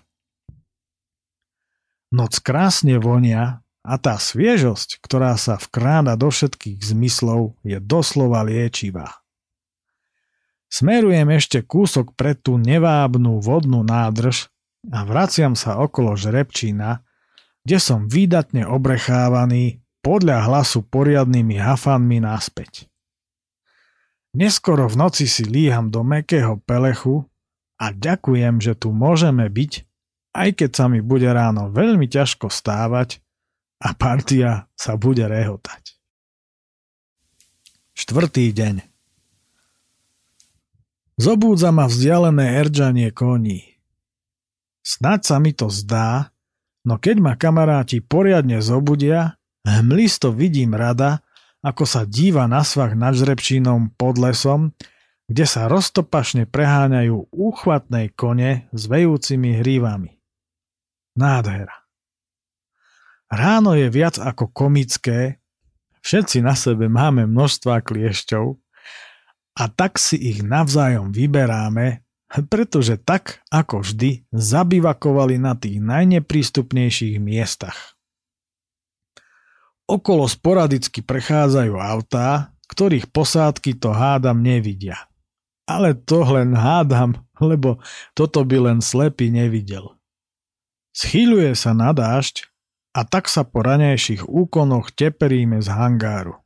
[2.12, 9.16] Noc krásne vonia a tá sviežosť, ktorá sa vkráda do všetkých zmyslov, je doslova liečivá.
[10.68, 14.52] Smerujem ešte kúsok pred tú nevábnú vodnú nádrž
[14.92, 17.00] a vraciam sa okolo žrebčína,
[17.64, 22.88] kde som výdatne obrechávaný podľa hlasu poriadnymi hafanmi naspäť.
[24.36, 27.24] Neskoro v noci si líham do mekého pelechu
[27.80, 29.72] a ďakujem, že tu môžeme byť,
[30.36, 33.24] aj keď sa mi bude ráno veľmi ťažko stávať
[33.80, 35.96] a partia sa bude rehotať.
[37.96, 38.97] Štvrtý deň
[41.18, 43.74] Zobúdza ma vzdialené erdžanie koní.
[44.86, 46.30] Snaď sa mi to zdá,
[46.86, 49.34] no keď ma kamaráti poriadne zobudia,
[49.66, 51.26] hmlisto vidím rada,
[51.58, 54.70] ako sa díva na svach nad žrebčínom pod lesom,
[55.26, 60.22] kde sa roztopašne preháňajú úchvatné kone s vejúcimi hrívami.
[61.18, 61.74] Nádhera.
[63.26, 65.42] Ráno je viac ako komické,
[66.00, 68.56] všetci na sebe máme množstva kliešťov,
[69.59, 72.06] a tak si ich navzájom vyberáme,
[72.46, 77.98] pretože tak ako vždy zabivakovali na tých najneprístupnejších miestach.
[79.88, 85.09] Okolo sporadicky prechádzajú autá, ktorých posádky to hádam nevidia.
[85.64, 87.80] Ale to len hádam, lebo
[88.12, 89.96] toto by len slepý nevidel.
[90.92, 92.46] Schýľuje sa na dážď
[92.92, 96.36] a tak sa po ranejších úkonoch teperíme z hangáru.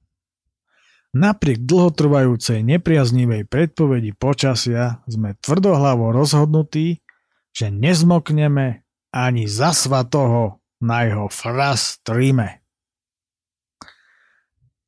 [1.13, 7.05] Napriek dlhotrvajúcej nepriaznivej predpovedi počasia sme tvrdohlavo rozhodnutí,
[7.53, 8.81] že nezmokneme
[9.13, 12.65] ani za svatoho na jeho fras tríme.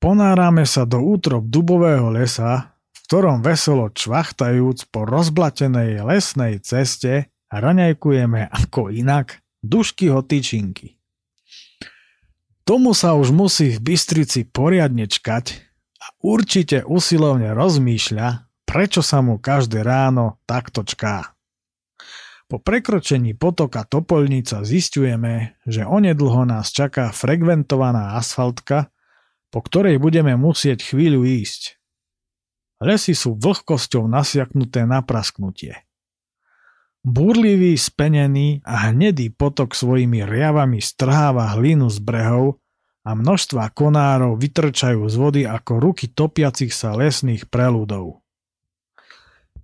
[0.01, 8.49] Ponárame sa do útrop dubového lesa, v ktorom veselo čvachtajúc po rozblatenej lesnej ceste raňajkujeme
[8.49, 10.97] ako inak duškyho tyčinky.
[12.65, 15.64] Tomu sa už musí v Bystrici poriadne čkať,
[16.05, 21.33] a určite usilovne rozmýšľa, prečo sa mu každé ráno takto čká.
[22.45, 28.93] Po prekročení potoka Topolnica zistujeme, že onedlho nás čaká frekventovaná asfaltka,
[29.49, 31.81] po ktorej budeme musieť chvíľu ísť.
[32.85, 35.89] Lesy sú vlhkosťou nasiaknuté na prasknutie.
[37.01, 42.61] Búrlivý, spenený a hnedý potok svojimi riavami strháva hlinu z brehov
[43.05, 48.25] a množstva konárov vytrčajú z vody ako ruky topiacich sa lesných preludov.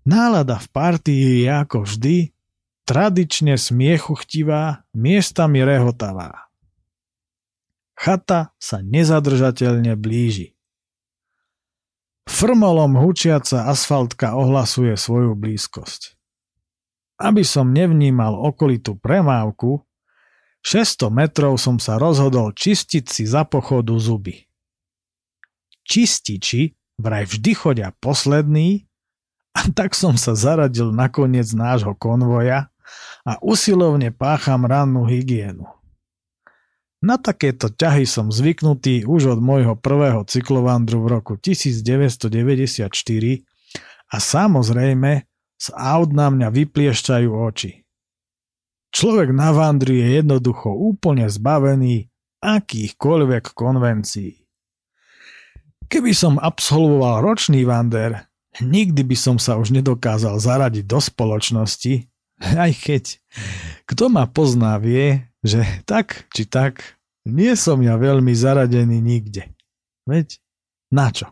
[0.05, 2.17] Nálada v partii je ako vždy
[2.85, 6.53] tradične smiechuchtivá, miestami rehotavá.
[7.97, 10.57] Chata sa nezadržateľne blíži.
[12.25, 16.17] Frmolom hučiaca asfaltka ohlasuje svoju blízkosť.
[17.21, 19.85] Aby som nevnímal okolitú premávku,
[20.61, 24.45] 600 metrov som sa rozhodol čistiť si za pochodu zuby.
[25.89, 28.85] Čističi vraj vždy chodia posledný
[29.57, 32.69] a tak som sa zaradil na koniec nášho konvoja
[33.25, 35.67] a usilovne pácham rannú hygienu.
[37.01, 42.93] Na takéto ťahy som zvyknutý už od môjho prvého cyklovandru v roku 1994
[44.13, 45.25] a samozrejme
[45.57, 47.80] z aut na mňa vypliešťajú oči.
[48.91, 52.11] Človek na vandri je jednoducho úplne zbavený
[52.43, 54.43] akýchkoľvek konvencií.
[55.91, 58.31] Keby som absolvoval ročný vander,
[58.63, 62.07] nikdy by som sa už nedokázal zaradiť do spoločnosti,
[62.67, 63.05] aj keď
[63.87, 69.51] kto ma pozná vie, že tak či tak nie som ja veľmi zaradený nikde.
[70.09, 70.41] Veď
[70.91, 71.31] na čo?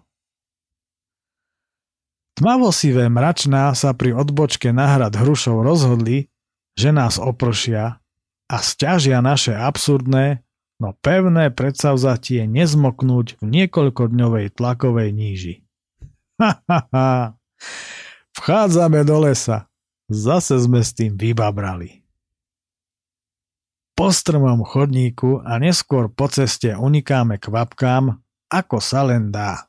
[2.38, 6.30] Tmavosivé mračná sa pri odbočke na hrad Hrušov rozhodli,
[6.78, 7.98] že nás opršia
[8.46, 10.46] a stiažia naše absurdné,
[10.78, 15.54] no pevné predsavzatie nezmoknúť v niekoľkodňovej tlakovej níži.
[16.38, 17.08] Ha, ha, ha.
[18.38, 19.66] Vchádzame do lesa.
[20.06, 22.06] Zase sme s tým vybabrali.
[23.98, 28.14] po strmom chodníku a neskôr po ceste unikáme kvapkám,
[28.46, 29.66] ako sa len dá.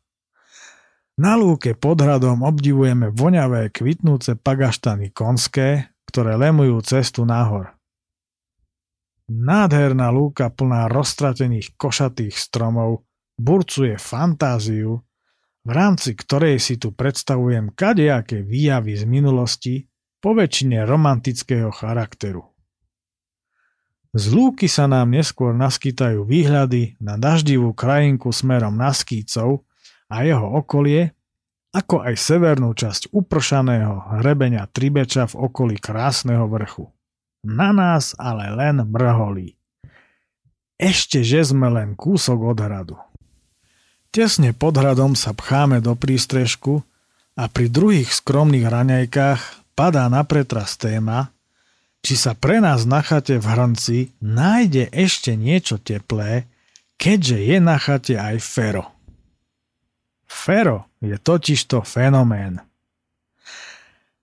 [1.17, 7.77] Na lúke pod hradom obdivujeme voňavé kvitnúce pagaštany konské, ktoré lemujú cestu nahor.
[9.29, 13.05] Nádherná lúka plná roztratených košatých stromov
[13.37, 15.05] burcuje fantáziu,
[15.61, 19.75] v rámci ktorej si tu predstavujem kadejaké výjavy z minulosti,
[20.19, 22.43] po väčšine romantického charakteru.
[24.09, 29.63] Z lúky sa nám neskôr naskytajú výhľady na daždivú krajinku smerom na Skýcov
[30.09, 31.13] a jeho okolie,
[31.69, 36.89] ako aj severnú časť upršaného hrebenia Tribeča v okolí krásneho vrchu.
[37.45, 39.55] Na nás ale len mrholí.
[40.79, 42.97] Ešte, že sme len kúsok od hradu.
[44.09, 46.81] Tesne pod hradom sa pcháme do prístrežku
[47.37, 49.41] a pri druhých skromných raňajkách
[49.77, 51.29] padá na pretras téma,
[52.01, 56.49] či sa pre nás na chate v hrnci nájde ešte niečo teplé,
[56.97, 58.89] keďže je na chate aj Fero.
[60.25, 62.59] Fero je totižto fenomén.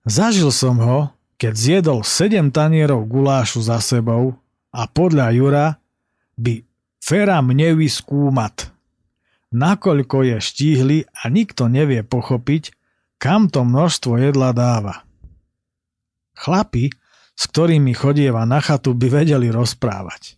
[0.07, 0.99] Zažil som ho,
[1.37, 4.39] keď zjedol 7 tanierov gulášu za sebou
[4.71, 5.67] a podľa Jura
[6.37, 6.63] by
[7.01, 8.71] Fera mne vyskúmat.
[9.51, 12.75] Nakoľko je štíhly a nikto nevie pochopiť,
[13.17, 15.07] kam to množstvo jedla dáva.
[16.37, 16.93] Chlapi,
[17.37, 20.36] s ktorými chodieva na chatu, by vedeli rozprávať.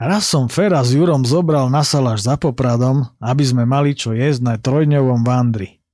[0.00, 4.40] Raz som Fera s Jurom zobral na salaš za popradom, aby sme mali čo jesť
[4.40, 5.84] na trojdňovom vandri.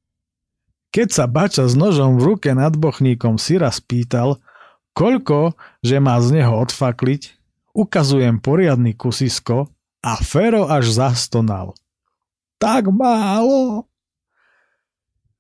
[0.95, 4.39] Keď sa bača s nožom v ruke nad bochníkom syra spýtal,
[4.95, 7.35] koľko, že má z neho odfakliť,
[7.75, 9.75] ukazujem poriadny kusisko
[10.07, 11.75] a Fero až zastonal.
[12.63, 13.91] Tak málo!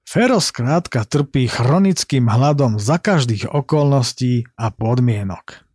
[0.03, 5.66] Fero skrátka trpí chronickým hladom za každých okolností a podmienok.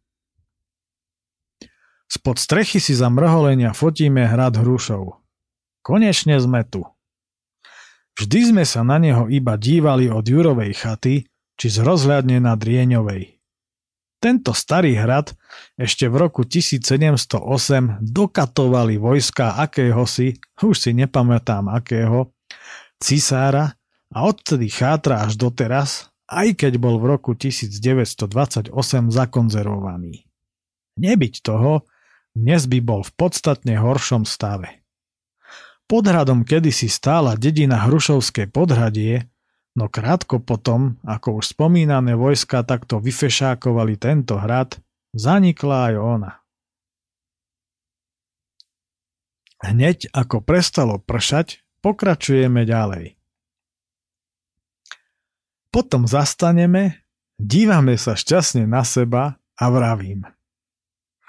[2.12, 5.24] Spod strechy si za mrholenia fotíme hrad hrušov.
[5.80, 6.84] Konečne sme tu.
[8.20, 11.24] Vždy sme sa na neho iba dívali od Jurovej chaty
[11.56, 13.40] či z rozhľadne na Drieňovej.
[14.20, 15.32] Tento starý hrad
[15.80, 22.36] ešte v roku 1708 dokatovali vojska akéhosi, už si nepamätám akého,
[23.00, 23.74] cisára
[24.12, 28.70] a odtedy chátra až doteraz, aj keď bol v roku 1928
[29.10, 30.28] zakonzervovaný.
[31.00, 31.88] Nebyť toho,
[32.32, 34.82] dnes by bol v podstatne horšom stave.
[35.86, 39.28] Pod hradom kedysi stála dedina Hrušovské podhradie,
[39.76, 44.80] no krátko potom, ako už spomínané vojska takto vyfešákovali tento hrad,
[45.12, 46.32] zanikla aj ona.
[49.62, 53.20] Hneď ako prestalo pršať, pokračujeme ďalej.
[55.70, 57.04] Potom zastaneme,
[57.36, 60.26] dívame sa šťastne na seba a vravím.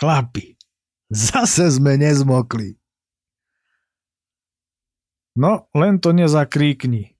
[0.01, 0.62] Chlapi,
[1.13, 2.81] zase sme nezmokli.
[5.37, 7.17] No, len to nezakríkni.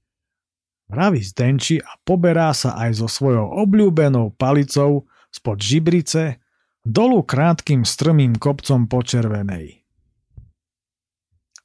[0.93, 6.45] Vraví Zdenči a poberá sa aj so svojou obľúbenou palicou spod žibrice
[6.85, 9.81] dolu krátkým strmým kopcom po červenej.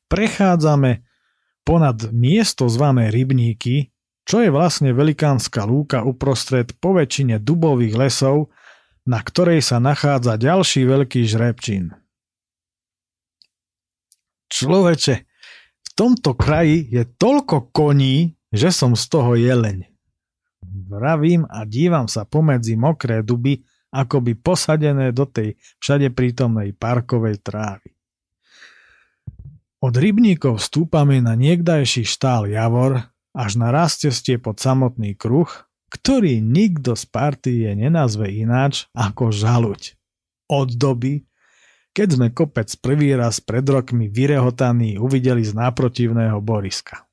[0.07, 1.03] Prechádzame
[1.67, 3.91] ponad miesto zvané Rybníky,
[4.23, 8.55] čo je vlastne velikánska lúka uprostred poväčšine dubových lesov,
[9.03, 12.06] na ktorej sa nachádza ďalší veľký žrebčín.
[14.47, 15.27] Človeče,
[15.97, 19.89] tomto kraji je toľko koní, že som z toho jeleň.
[20.61, 27.97] Vravím a dívam sa pomedzi mokré duby, akoby posadené do tej všade prítomnej parkovej trávy.
[29.81, 35.49] Od rybníkov stúpame na niekdajší štál Javor až na rastestie pod samotný kruh,
[35.87, 39.95] ktorý nikto z partie nenazve ináč ako žaluť.
[40.51, 41.23] Od doby,
[41.97, 47.09] keď sme kopec prvý raz pred rokmi vyrehotaný uvideli z náprotivného Boriska.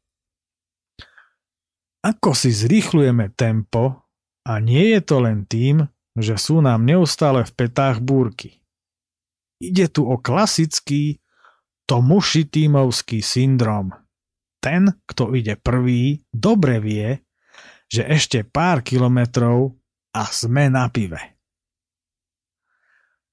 [2.04, 4.04] Ako si zrýchlujeme tempo
[4.44, 8.60] a nie je to len tým, že sú nám neustále v petách búrky.
[9.56, 11.16] Ide tu o klasický
[11.88, 13.88] tomušitímovský syndrom.
[14.60, 17.24] Ten, kto ide prvý, dobre vie,
[17.88, 19.72] že ešte pár kilometrov
[20.12, 21.33] a sme na pive.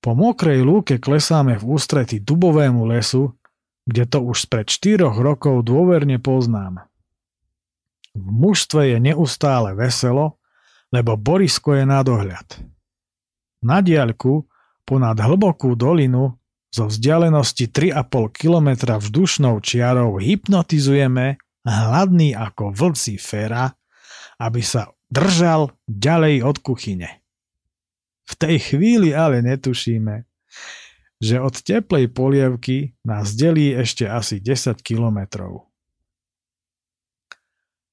[0.01, 3.37] Po mokrej lúke klesáme v ústrety dubovému lesu,
[3.85, 6.89] kde to už spred 4 rokov dôverne poznám.
[8.17, 10.41] V mužstve je neustále veselo,
[10.89, 12.65] lebo Borisko je na dohľad.
[13.61, 14.49] Na diaľku,
[14.83, 16.35] ponad hlbokú dolinu,
[16.71, 23.75] zo vzdialenosti 3,5 km vzdušnou čiarou hypnotizujeme hladný ako vlci fera,
[24.41, 27.20] aby sa držal ďalej od kuchyne.
[28.31, 30.23] V tej chvíli ale netušíme,
[31.21, 35.67] že od teplej polievky nás delí ešte asi 10 kilometrov.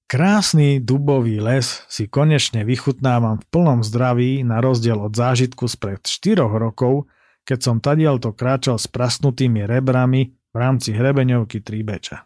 [0.08, 6.48] Krásny dubový les si konečne vychutnávam v plnom zdraví na rozdiel od zážitku spred 4
[6.48, 7.12] rokov,
[7.44, 12.24] keď som tadielto kráčal s prasnutými rebrami v rámci hrebeňovky Tríbeča.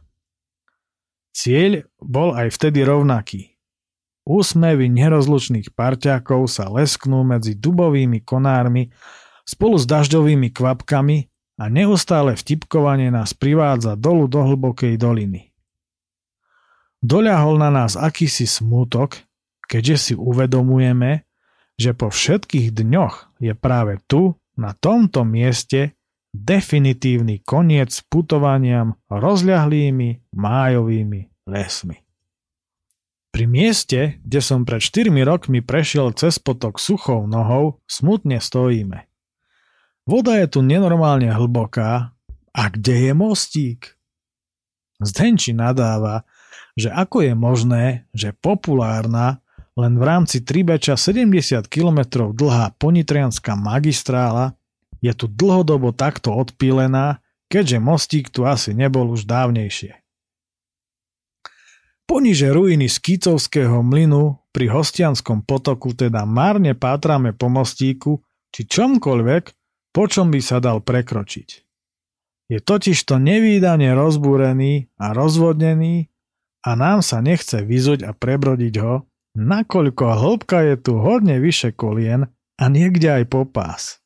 [1.34, 3.51] Cieľ bol aj vtedy rovnaký.
[4.22, 8.94] Úsmevy nerozlučných parťákov sa lesknú medzi dubovými konármi
[9.42, 11.16] spolu s dažďovými kvapkami
[11.58, 15.50] a neustále vtipkovanie nás privádza dolu do hlbokej doliny.
[17.02, 19.18] Doľahol na nás akýsi smútok,
[19.66, 21.26] keďže si uvedomujeme,
[21.74, 25.98] že po všetkých dňoch je práve tu, na tomto mieste,
[26.30, 31.20] definitívny koniec putovaniam rozľahlými májovými
[31.50, 32.01] lesmi.
[33.32, 39.08] Pri mieste, kde som pred 4 rokmi prešiel cez potok suchou nohou, smutne stojíme.
[40.04, 42.12] Voda je tu nenormálne hlboká.
[42.52, 43.96] A kde je mostík?
[45.00, 46.28] Zdenči nadáva,
[46.76, 49.40] že ako je možné, že populárna,
[49.72, 54.52] len v rámci Tribeča 70 km dlhá ponitrianská magistrála
[55.00, 60.01] je tu dlhodobo takto odpílená, keďže mostík tu asi nebol už dávnejšie.
[62.12, 68.20] Poniže ruiny Skýcovského mlynu pri Hostianskom potoku teda márne pátrame po mostíku
[68.52, 69.44] či čomkoľvek,
[69.96, 71.48] po čom by sa dal prekročiť.
[72.52, 76.12] Je totiž to nevýdane rozbúrený a rozvodnený
[76.60, 82.28] a nám sa nechce vyzuť a prebrodiť ho, nakoľko hĺbka je tu hodne vyše kolien
[82.60, 84.04] a niekde aj po pás.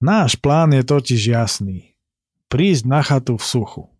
[0.00, 1.92] Náš plán je totiž jasný.
[2.48, 3.97] Prísť na chatu v suchu.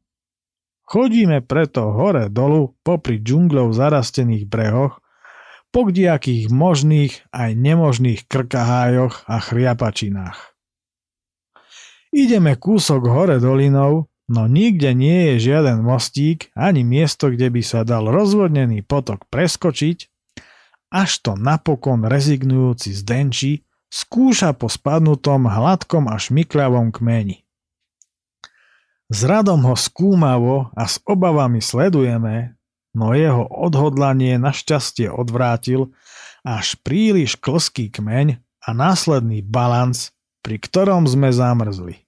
[0.89, 5.05] Chodíme preto hore dolu popri džungľov zarastených brehoch
[5.69, 10.57] po kdiakých možných aj nemožných krkahájoch a chriapačinách.
[12.09, 17.85] Ideme kúsok hore dolinou, no nikde nie je žiaden mostík ani miesto, kde by sa
[17.85, 20.09] dal rozvodnený potok preskočiť,
[20.89, 23.61] až to napokon rezignujúci zdenči
[23.93, 27.45] skúša po spadnutom hladkom a šmikľavom kmeni.
[29.09, 32.61] S radom ho skúmavo a s obavami sledujeme,
[32.93, 35.97] no jeho odhodlanie našťastie odvrátil
[36.45, 40.13] až príliš klský kmeň a následný balans,
[40.45, 42.05] pri ktorom sme zamrzli.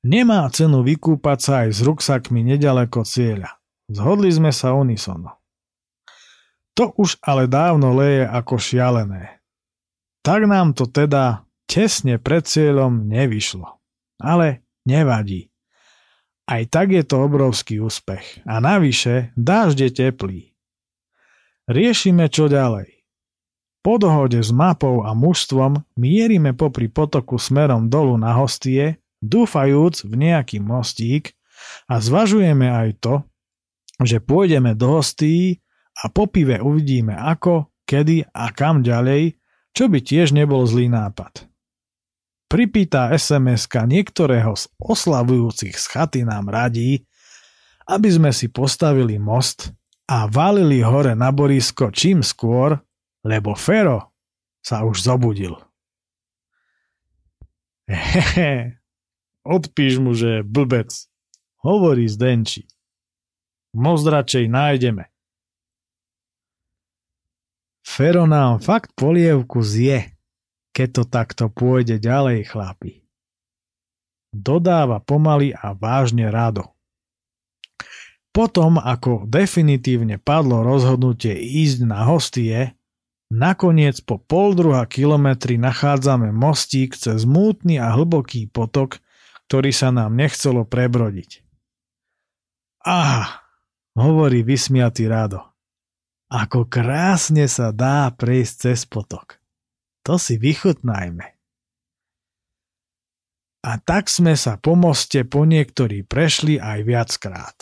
[0.00, 3.58] Nemá cenu vykúpať sa aj s ruksakmi nedaleko cieľa.
[3.92, 5.36] Zhodli sme sa unisono.
[6.76, 9.40] To už ale dávno leje ako šialené.
[10.24, 13.80] Tak nám to teda tesne pred cieľom nevyšlo.
[14.20, 15.50] Ale nevadí.
[16.46, 18.46] Aj tak je to obrovský úspech.
[18.46, 20.40] A navyše, dážď je teplý.
[21.66, 23.02] Riešime čo ďalej.
[23.82, 30.14] Po dohode s mapou a mužstvom mierime popri potoku smerom dolu na hostie, dúfajúc v
[30.14, 31.34] nejaký mostík
[31.90, 33.14] a zvažujeme aj to,
[34.02, 35.62] že pôjdeme do hostí
[36.02, 39.38] a po pive uvidíme ako, kedy a kam ďalej,
[39.74, 41.46] čo by tiež nebol zlý nápad.
[42.46, 47.02] Pripýta sms niektorého z oslavujúcich z chaty nám radí,
[47.90, 49.74] aby sme si postavili most
[50.06, 52.78] a valili hore na borisko čím skôr,
[53.26, 54.14] lebo Fero
[54.62, 55.58] sa už zobudil.
[57.86, 58.82] Hehe,
[59.46, 60.90] odpíš mu, že je blbec,
[61.62, 62.66] hovorí Zdenči.
[63.74, 65.10] Most radšej nájdeme.
[67.86, 70.15] Fero nám fakt polievku zje,
[70.76, 73.00] keď to takto pôjde ďalej, chlapi.
[74.36, 76.76] Dodáva pomaly a vážne rado.
[78.36, 82.76] Potom, ako definitívne padlo rozhodnutie ísť na hostie,
[83.32, 89.00] nakoniec po pol druha kilometri nachádzame mostík cez mútny a hlboký potok,
[89.48, 91.40] ktorý sa nám nechcelo prebrodiť.
[92.84, 93.40] Aha,
[93.96, 95.40] hovorí vysmiatý Rado.
[96.28, 99.40] Ako krásne sa dá prejsť cez potok.
[100.06, 101.26] To si vychutnajme.
[103.66, 107.56] A tak sme sa po moste po niektorí prešli aj viackrát.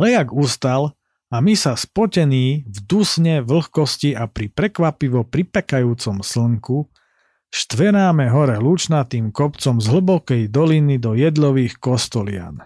[0.00, 0.96] Lejak ustal
[1.28, 6.88] a my sa spotení v dusne, vlhkosti a pri prekvapivo pripekajúcom slnku
[7.52, 12.64] štvenáme hore lúčnatým kopcom z hlbokej doliny do jedlových kostolian.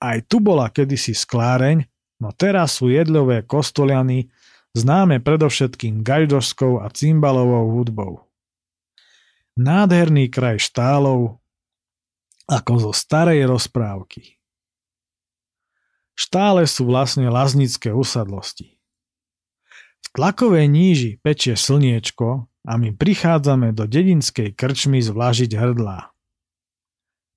[0.00, 1.84] Aj tu bola kedysi skláreň,
[2.24, 4.32] no teraz sú jedlové kostoliany
[4.74, 8.30] známe predovšetkým gajdošskou a cymbalovou hudbou.
[9.58, 11.42] Nádherný kraj štálov
[12.50, 14.40] ako zo starej rozprávky.
[16.18, 18.76] Štále sú vlastne laznické usadlosti.
[20.00, 26.12] V tlakovej níži pečie slniečko a my prichádzame do dedinskej krčmy zvlážiť hrdlá.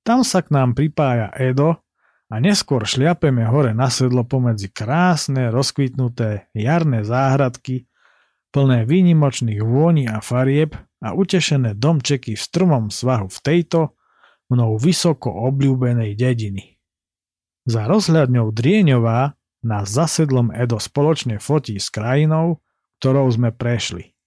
[0.04, 1.83] Tam sa k nám pripája Edo
[2.34, 7.86] a neskôr šliapeme hore na sedlo pomedzi krásne, rozkvitnuté jarné záhradky,
[8.50, 13.94] plné výnimočných vôni a farieb a utešené domčeky v strmom svahu v tejto,
[14.50, 16.82] mnou vysoko obľúbenej dediny.
[17.70, 22.66] Za rozhľadňou Drieňová nás zasedlom Edo spoločne fotí s krajinou,
[22.98, 24.18] ktorou sme prešli.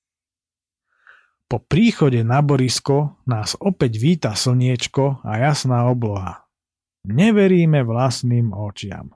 [1.51, 6.46] Po príchode na Borisko nás opäť víta slniečko a jasná obloha.
[7.07, 9.15] Neveríme vlastným očiam.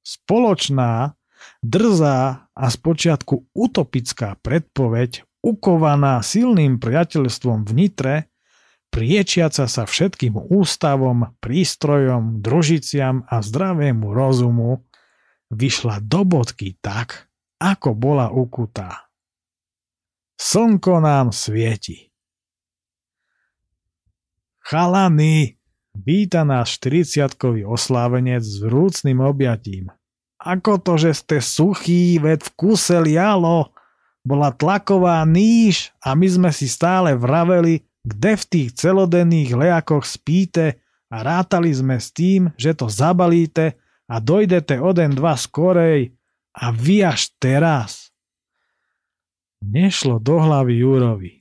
[0.00, 1.12] Spoločná,
[1.60, 8.16] drzá a spočiatku utopická predpoveď, ukovaná silným priateľstvom v Nitre,
[8.88, 14.88] priečiaca sa všetkým ústavom, prístrojom, družiciam a zdravému rozumu,
[15.52, 17.28] vyšla do bodky tak,
[17.60, 19.12] ako bola ukutá.
[20.40, 22.08] Slnko nám svieti.
[24.64, 25.59] Chalany,
[25.94, 29.92] víta nás 40 oslávenec s vrúcným objatím.
[30.40, 33.76] Ako to, že ste suchý, ved v kuse lialo,
[34.24, 40.80] bola tlaková níž a my sme si stále vraveli, kde v tých celodenných lejakoch spíte
[41.12, 43.76] a rátali sme s tým, že to zabalíte
[44.08, 46.16] a dojdete o den dva skorej
[46.56, 48.08] a vy až teraz
[49.60, 51.32] nešlo do hlavy Júrovi.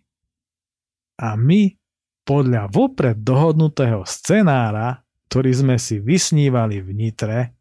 [1.19, 1.78] A my,
[2.29, 5.01] podľa vopred dohodnutého scenára,
[5.33, 7.57] ktorý sme si vysnívali v Nitre,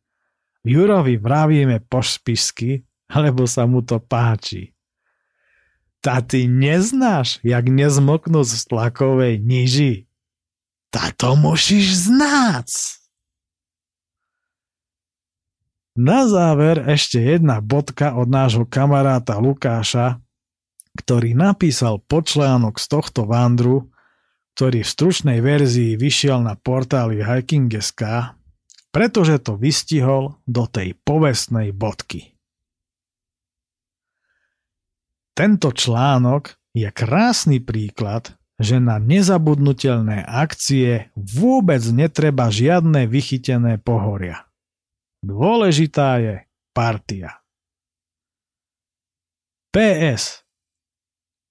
[0.60, 2.84] Jurovi vravíme po špisky,
[3.16, 4.76] lebo sa mu to páči.
[6.04, 10.04] Ta ty neznáš, jak nezmoknúť z tlakovej niži.
[10.92, 13.00] Ta to musíš znáť.
[15.98, 20.22] Na záver ešte jedna bodka od nášho kamaráta Lukáša,
[20.94, 23.90] ktorý napísal počlánok z tohto vandru,
[24.58, 28.34] ktorý v stručnej verzii vyšiel na portáli Hiking.sk,
[28.90, 32.34] pretože to vystihol do tej povestnej bodky.
[35.38, 44.42] Tento článok je krásny príklad, že na nezabudnutelné akcie vôbec netreba žiadne vychytené pohoria.
[45.22, 46.34] Dôležitá je
[46.74, 47.38] partia.
[49.70, 50.42] PS.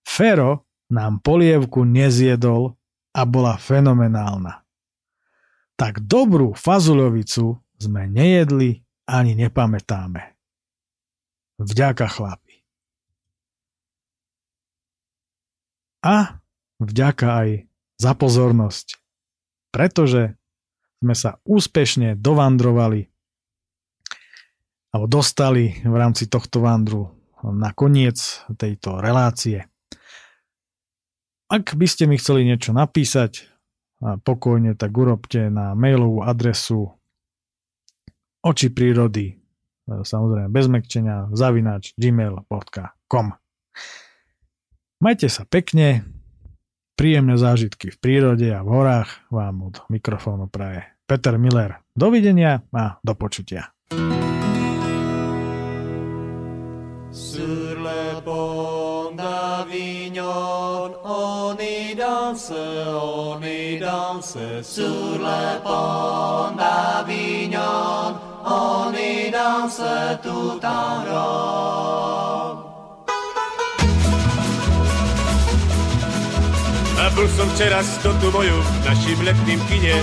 [0.03, 2.76] Fero nám polievku nezjedol
[3.17, 4.61] a bola fenomenálna.
[5.73, 10.37] Tak dobrú fazulovicu sme nejedli ani nepamätáme.
[11.57, 12.61] Vďaka chlapi.
[16.05, 16.37] A
[16.77, 17.49] vďaka aj
[17.97, 19.01] za pozornosť,
[19.73, 20.37] pretože
[21.01, 23.09] sme sa úspešne dovandrovali
[24.93, 27.13] alebo dostali v rámci tohto vandru
[27.43, 28.17] na koniec
[28.57, 29.65] tejto relácie.
[31.47, 33.47] Ak by ste mi chceli niečo napísať,
[34.03, 36.91] pokojne tak urobte na mailovú adresu
[38.43, 39.33] oči prírody, e,
[40.03, 43.27] samozrejme bez mekčenia, zavinač gmail.com.
[44.99, 46.03] Majte sa pekne,
[46.99, 51.79] príjemné zážitky v prírode a v horách vám od mikrofónu praje Peter Miller.
[51.95, 53.71] Dovidenia a do počutia.
[57.07, 58.76] Sur le pont
[59.17, 64.37] d'Avignon, on y danse, on y danse.
[64.61, 68.15] Sur le pont d'Avignon,
[68.45, 69.81] on y danse
[70.23, 72.57] tout en rond.
[77.01, 79.95] A byl som včera s tu moju v našim letným kine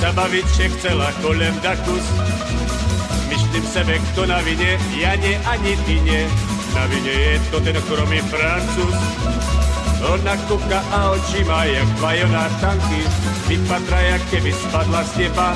[0.00, 2.04] sa baviť že chcela kolem dakus.
[3.32, 6.22] Myslím sebe, kto na vine, ja nie ani ty nie.
[6.72, 8.96] Na vine je to ten chromý francúz.
[10.02, 13.06] Ona kúka a oči má jak vajoná tanky,
[13.46, 15.54] vypadra jak keby spadla z neba.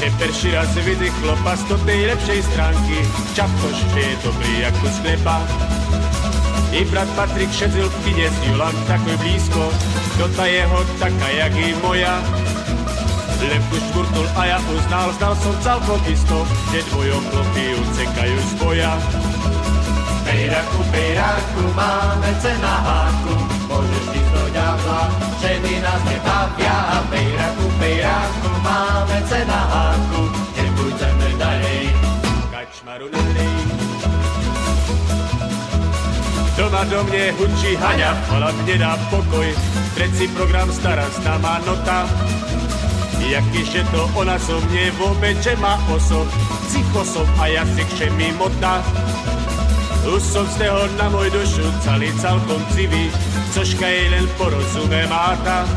[0.00, 2.96] Že perší raz vydýchlo pas do tej lepšej stránky,
[3.36, 5.36] čaptoš, že je dobrý jak kus chleba.
[6.72, 9.68] I brat Patrik šedzil v kine s Julan takoj blízko,
[10.16, 12.22] do ta jeho taká jak i moja.
[13.40, 18.92] Lepku škurtnul a ja uznal, znal som celkom isto, že dvojom chlopí ucekajú z boja.
[20.30, 23.34] Pejraku, pejraku, máme ce na háku,
[23.66, 25.02] môžeš ísť do ďabla,
[25.42, 26.76] ženy nás nebavia.
[27.10, 30.22] Pejraku, pejraku, máme ce na háku,
[30.54, 31.82] nepôjdeme ďalej.
[32.46, 33.54] Kačmaru nalej.
[36.54, 39.50] Doma do mne hučí Haňa, ale mne dá pokoj,
[39.98, 42.06] preci program stará známa nota.
[43.18, 46.22] Jakýže to ona so mne vôbec, že má oso,
[46.70, 48.78] psycho som a jazyk, že mi motá.
[50.00, 53.12] Už som z toho na môj dušu celý celkom civý,
[53.52, 55.68] cožka jej len porozumie máta.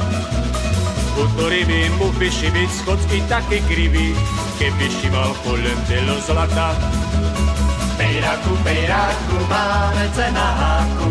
[1.19, 4.15] U ktorými mu vyši byť schodky taký krivý,
[4.57, 6.71] keby šival kolem bylo zlata.
[7.99, 11.09] Pejraku, pejraku, máme ce na háku,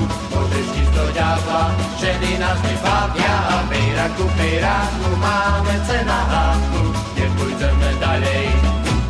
[0.56, 1.64] ísť do ďábla,
[2.00, 3.36] ženy nás nebavia.
[3.70, 6.82] Pejraku, pejraku, máme ce na háku,
[7.14, 8.46] nepôjdeme ďalej.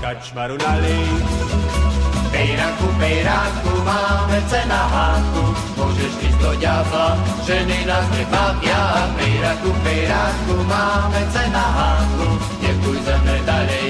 [0.03, 1.82] Kačmaru nalej.
[2.33, 5.45] Pejraku, pejraku, máme ce na háku,
[5.77, 7.09] môžeš ísť do ďábla,
[7.45, 8.83] ženy nás nebavia.
[9.21, 12.29] Pejraku, pejraku, máme ce na háku,
[12.65, 13.89] nepôjdeme ďalej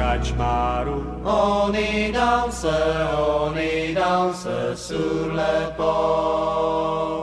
[0.00, 1.04] kačmáru.
[1.22, 2.72] On y danse,
[3.12, 7.19] on y danse sur les bords.